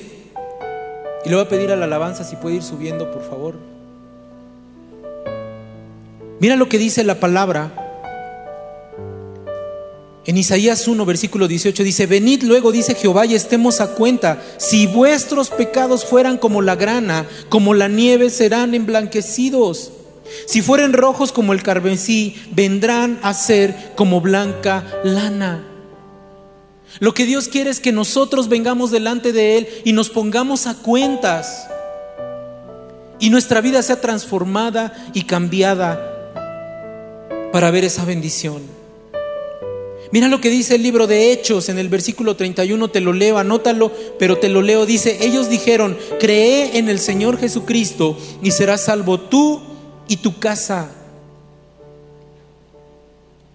[1.26, 3.56] y le voy a pedir a la alabanza si puede ir subiendo, por favor.
[6.40, 7.83] Mira lo que dice la palabra.
[10.26, 14.88] En Isaías 1, versículo 18 dice, venid luego, dice Jehová, y estemos a cuenta, si
[14.88, 19.92] vuestros pecados fueran como la grana, como la nieve serán emblanquecidos.
[20.48, 25.68] Si fueren rojos como el carmesí, vendrán a ser como blanca lana.
[27.00, 30.76] Lo que Dios quiere es que nosotros vengamos delante de Él y nos pongamos a
[30.76, 31.68] cuentas
[33.20, 36.10] y nuestra vida sea transformada y cambiada
[37.52, 38.73] para ver esa bendición.
[40.14, 43.40] Mira lo que dice el libro de Hechos en el versículo 31, te lo leo,
[43.40, 44.86] anótalo, pero te lo leo.
[44.86, 49.60] Dice, ellos dijeron, cree en el Señor Jesucristo y serás salvo tú
[50.08, 50.92] y tu casa.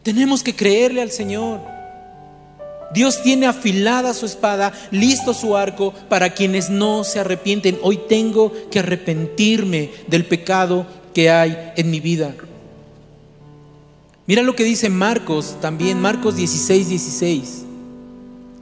[0.02, 1.60] Tenemos que creerle al Señor.
[2.92, 7.78] Dios tiene afilada su espada, listo su arco para quienes no se arrepienten.
[7.82, 12.34] Hoy tengo que arrepentirme del pecado que hay en mi vida.
[14.28, 17.64] Mira lo que dice Marcos también, Marcos 16, 16.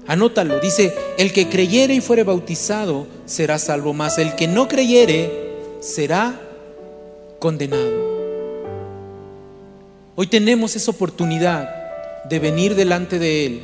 [0.07, 5.57] Anótalo, dice, el que creyere y fuere bautizado será salvo, mas el que no creyere
[5.81, 6.41] será
[7.41, 8.07] condenado.
[10.14, 11.69] Hoy tenemos esa oportunidad
[12.27, 13.61] de venir delante de Él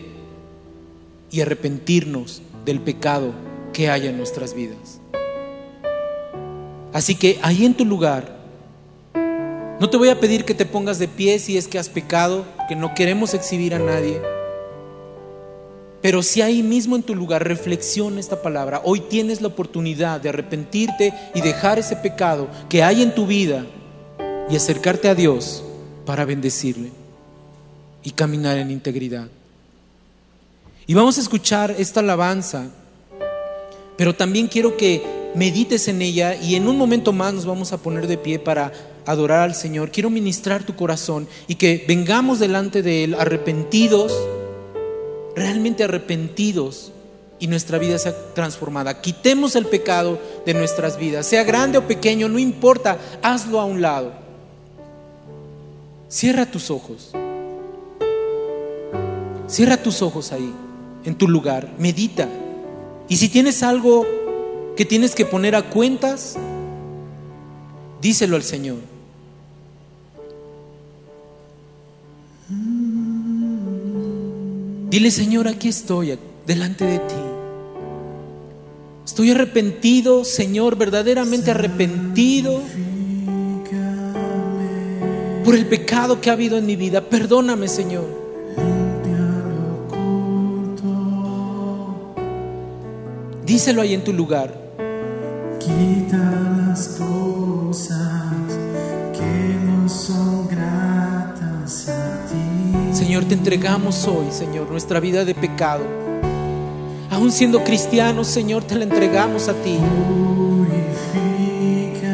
[1.31, 3.33] y arrepentirnos del pecado
[3.73, 5.01] que haya en nuestras vidas.
[6.93, 8.32] Así que ahí en tu lugar,
[9.83, 12.45] no te voy a pedir que te pongas de pie si es que has pecado,
[12.69, 14.23] que no queremos exhibir a nadie.
[16.01, 20.29] Pero si ahí mismo en tu lugar reflexiona esta palabra, hoy tienes la oportunidad de
[20.29, 23.67] arrepentirte y dejar ese pecado que hay en tu vida
[24.49, 25.65] y acercarte a Dios
[26.07, 26.93] para bendecirle
[28.05, 29.27] y caminar en integridad.
[30.87, 32.69] Y vamos a escuchar esta alabanza,
[33.97, 35.03] pero también quiero que
[35.35, 38.73] medites en ella y en un momento más nos vamos a poner de pie para
[39.07, 39.91] adorar al Señor.
[39.91, 44.13] Quiero ministrar tu corazón y que vengamos delante de Él arrepentidos,
[45.35, 46.93] realmente arrepentidos
[47.39, 49.01] y nuestra vida sea transformada.
[49.01, 53.83] Quitemos el pecado de nuestras vidas, sea grande o pequeño, no importa, hazlo a un
[53.83, 54.13] lado.
[56.09, 57.13] Cierra tus ojos.
[59.49, 60.53] Cierra tus ojos ahí
[61.05, 62.29] en tu lugar, medita.
[63.09, 64.07] Y si tienes algo
[64.77, 66.37] que tienes que poner a cuentas,
[68.03, 68.79] díselo al Señor.
[74.91, 77.15] Dile, Señor, aquí estoy, delante de ti.
[79.07, 82.61] Estoy arrepentido, Señor, verdaderamente arrepentido
[85.45, 87.03] por el pecado que ha habido en mi vida.
[87.03, 88.05] Perdóname, Señor.
[93.47, 94.55] Díselo ahí en tu lugar.
[95.59, 96.19] Quita
[96.67, 97.22] las cosas
[103.03, 105.83] Señor, te entregamos hoy, Señor, nuestra vida de pecado.
[107.11, 109.77] Aún siendo cristianos, Señor, te la entregamos a ti.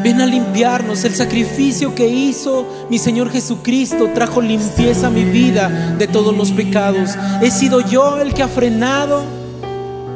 [0.03, 1.05] Ven a limpiarnos.
[1.05, 6.53] El sacrificio que hizo mi Señor Jesucristo trajo limpieza a mi vida de todos los
[6.53, 7.11] pecados.
[7.43, 9.25] He sido yo el que ha frenado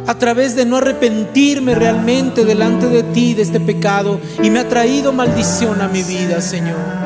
[0.06, 4.68] a través de no arrepentirme realmente delante de ti de este pecado y me ha
[4.70, 7.01] traído maldición a mi vida, Señor.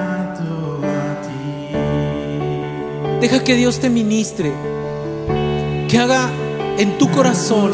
[3.20, 4.52] Deja que Dios te ministre,
[5.88, 6.30] que haga
[6.78, 7.72] en tu corazón,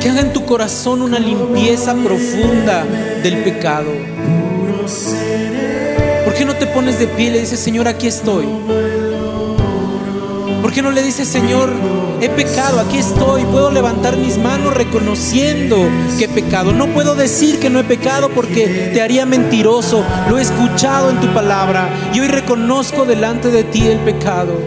[0.00, 2.84] que haga en tu corazón una limpieza profunda
[3.22, 3.90] del pecado.
[6.24, 8.46] ¿Por qué no te pones de pie y le dices, Señor, aquí estoy?
[10.68, 11.70] ¿Por qué no le dices, Señor,
[12.20, 15.88] he pecado, aquí estoy, puedo levantar mis manos reconociendo
[16.18, 16.74] que he pecado?
[16.74, 20.04] No puedo decir que no he pecado porque te haría mentiroso.
[20.28, 24.60] Lo he escuchado en tu palabra y hoy reconozco delante de ti el pecado.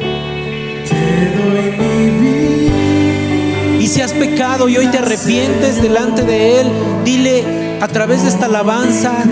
[3.80, 6.68] Y si has pecado y hoy te arrepientes delante de Él,
[7.06, 9.24] dile a través de esta alabanza,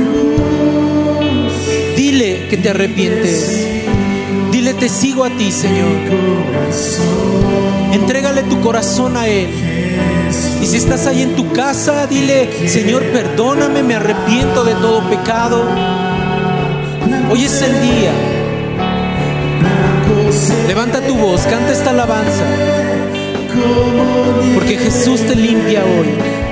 [1.96, 3.69] dile que te arrepientes
[4.80, 5.92] te sigo a ti, Señor.
[7.92, 9.50] Entrégale tu corazón a Él.
[10.62, 15.64] Y si estás ahí en tu casa, dile, Señor, perdóname, me arrepiento de todo pecado.
[17.30, 18.12] Hoy es el día.
[20.68, 22.46] Levanta tu voz, canta esta alabanza.
[24.54, 26.08] Porque Jesús te limpia hoy.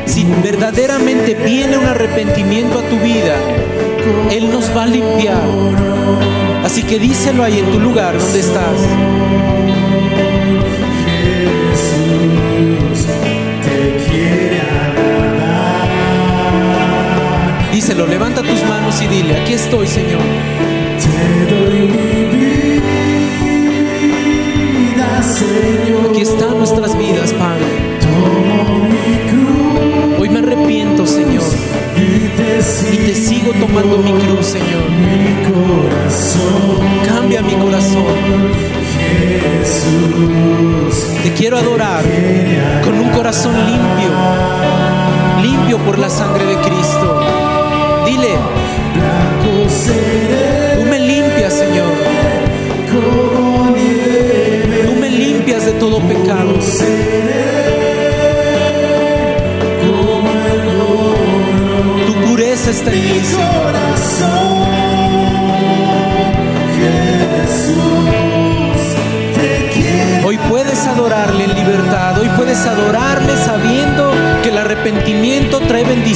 [0.06, 3.36] Si verdaderamente viene un arrepentimiento a tu vida,
[4.32, 6.47] Él nos va a limpiar.
[6.68, 8.82] Así que díselo ahí en tu lugar donde estás.
[17.72, 20.20] Díselo, levanta tus manos y dile, aquí estoy Señor.
[21.00, 22.26] Te doy mi
[24.92, 25.24] vida.
[25.24, 27.77] Señor, Aquí están nuestras vidas, Padre.
[32.92, 34.84] Y te sigo tomando mi cruz, Señor.
[37.06, 38.04] Cambia mi corazón.
[39.62, 41.24] Jesús.
[41.24, 42.04] Te quiero adorar
[42.84, 44.12] con un corazón limpio,
[45.42, 47.22] limpio por la sangre de Cristo.
[48.06, 48.36] Dile,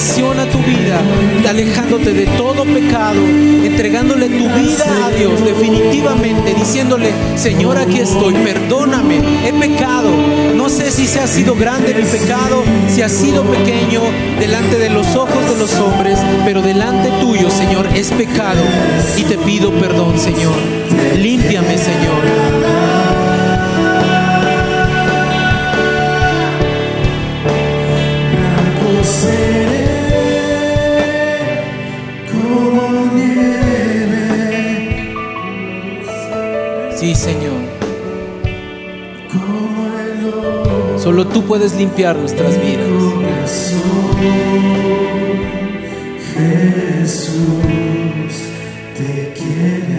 [0.01, 0.99] bendición a tu vida,
[1.47, 3.19] alejándote de todo pecado,
[3.63, 10.09] entregándole tu vida a Dios definitivamente, diciéndole, Señor, aquí estoy, perdóname, he pecado.
[10.55, 14.01] No sé si se ha sido grande mi pecado, si ha sido pequeño
[14.39, 18.63] delante de los ojos de los hombres, pero delante tuyo, Señor, es pecado
[19.17, 20.55] y te pido perdón, Señor.
[21.15, 22.80] Límpiame, Señor.
[41.11, 42.87] Solo tú puedes limpiar nuestras vidas.
[46.33, 47.35] Jesús
[48.95, 49.97] te quiere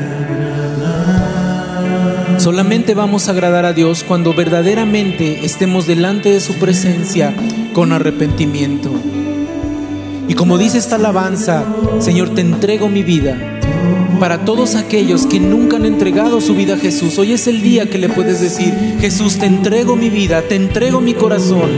[0.81, 2.41] agradar.
[2.41, 7.35] Solamente vamos a agradar a Dios cuando verdaderamente estemos delante de su presencia
[7.75, 8.91] con arrepentimiento.
[10.29, 11.67] Y como dice esta alabanza,
[11.99, 13.52] Señor, te entrego mi vida.
[14.21, 17.91] Para todos aquellos que nunca han entregado su vida a Jesús, hoy es el día
[17.91, 21.71] que le puedes decir, Jesús, te entrego mi vida, te entrego mi corazón,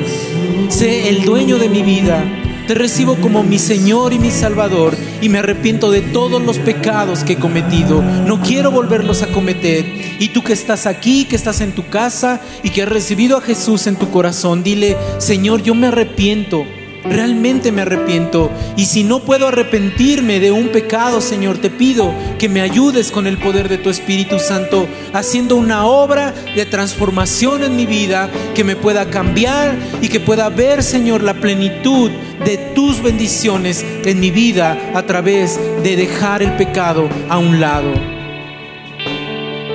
[0.68, 2.22] sé el dueño de mi vida,
[2.66, 7.24] te recibo como mi Señor y mi Salvador y me arrepiento de todos los pecados
[7.24, 9.84] que he cometido, no quiero volverlos a cometer.
[10.18, 13.42] Y tú que estás aquí, que estás en tu casa y que has recibido a
[13.42, 16.64] Jesús en tu corazón, dile, Señor, yo me arrepiento.
[17.04, 18.50] Realmente me arrepiento.
[18.76, 23.26] Y si no puedo arrepentirme de un pecado, Señor, te pido que me ayudes con
[23.26, 28.64] el poder de tu Espíritu Santo, haciendo una obra de transformación en mi vida, que
[28.64, 32.10] me pueda cambiar y que pueda ver, Señor, la plenitud
[32.44, 37.92] de tus bendiciones en mi vida a través de dejar el pecado a un lado.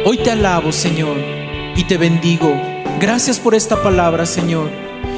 [0.05, 1.17] Hoy te alabo, Señor,
[1.75, 2.51] y te bendigo.
[2.99, 4.69] Gracias por esta palabra, Señor.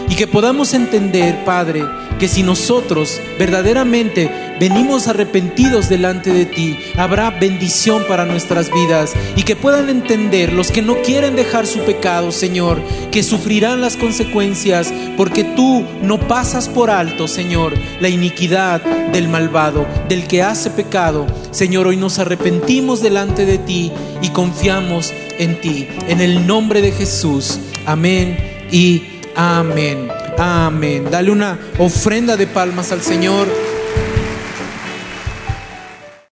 [0.10, 1.84] Y que podamos entender, Padre,
[2.22, 9.14] que si nosotros verdaderamente venimos arrepentidos delante de ti, habrá bendición para nuestras vidas.
[9.36, 13.98] Y que puedan entender los que no quieren dejar su pecado, Señor, que sufrirán las
[13.98, 20.70] consecuencias porque tú no pasas por alto, Señor, la iniquidad del malvado, del que hace
[20.70, 21.26] pecado.
[21.50, 23.92] Señor, hoy nos arrepentimos delante de ti
[24.22, 25.88] y confiamos en ti.
[26.08, 27.60] En el nombre de Jesús.
[27.88, 28.38] Amén
[28.72, 29.02] y
[29.36, 30.21] Amén.
[30.44, 31.06] Amén.
[31.12, 33.48] Dale una ofrenda de palmas al Señor.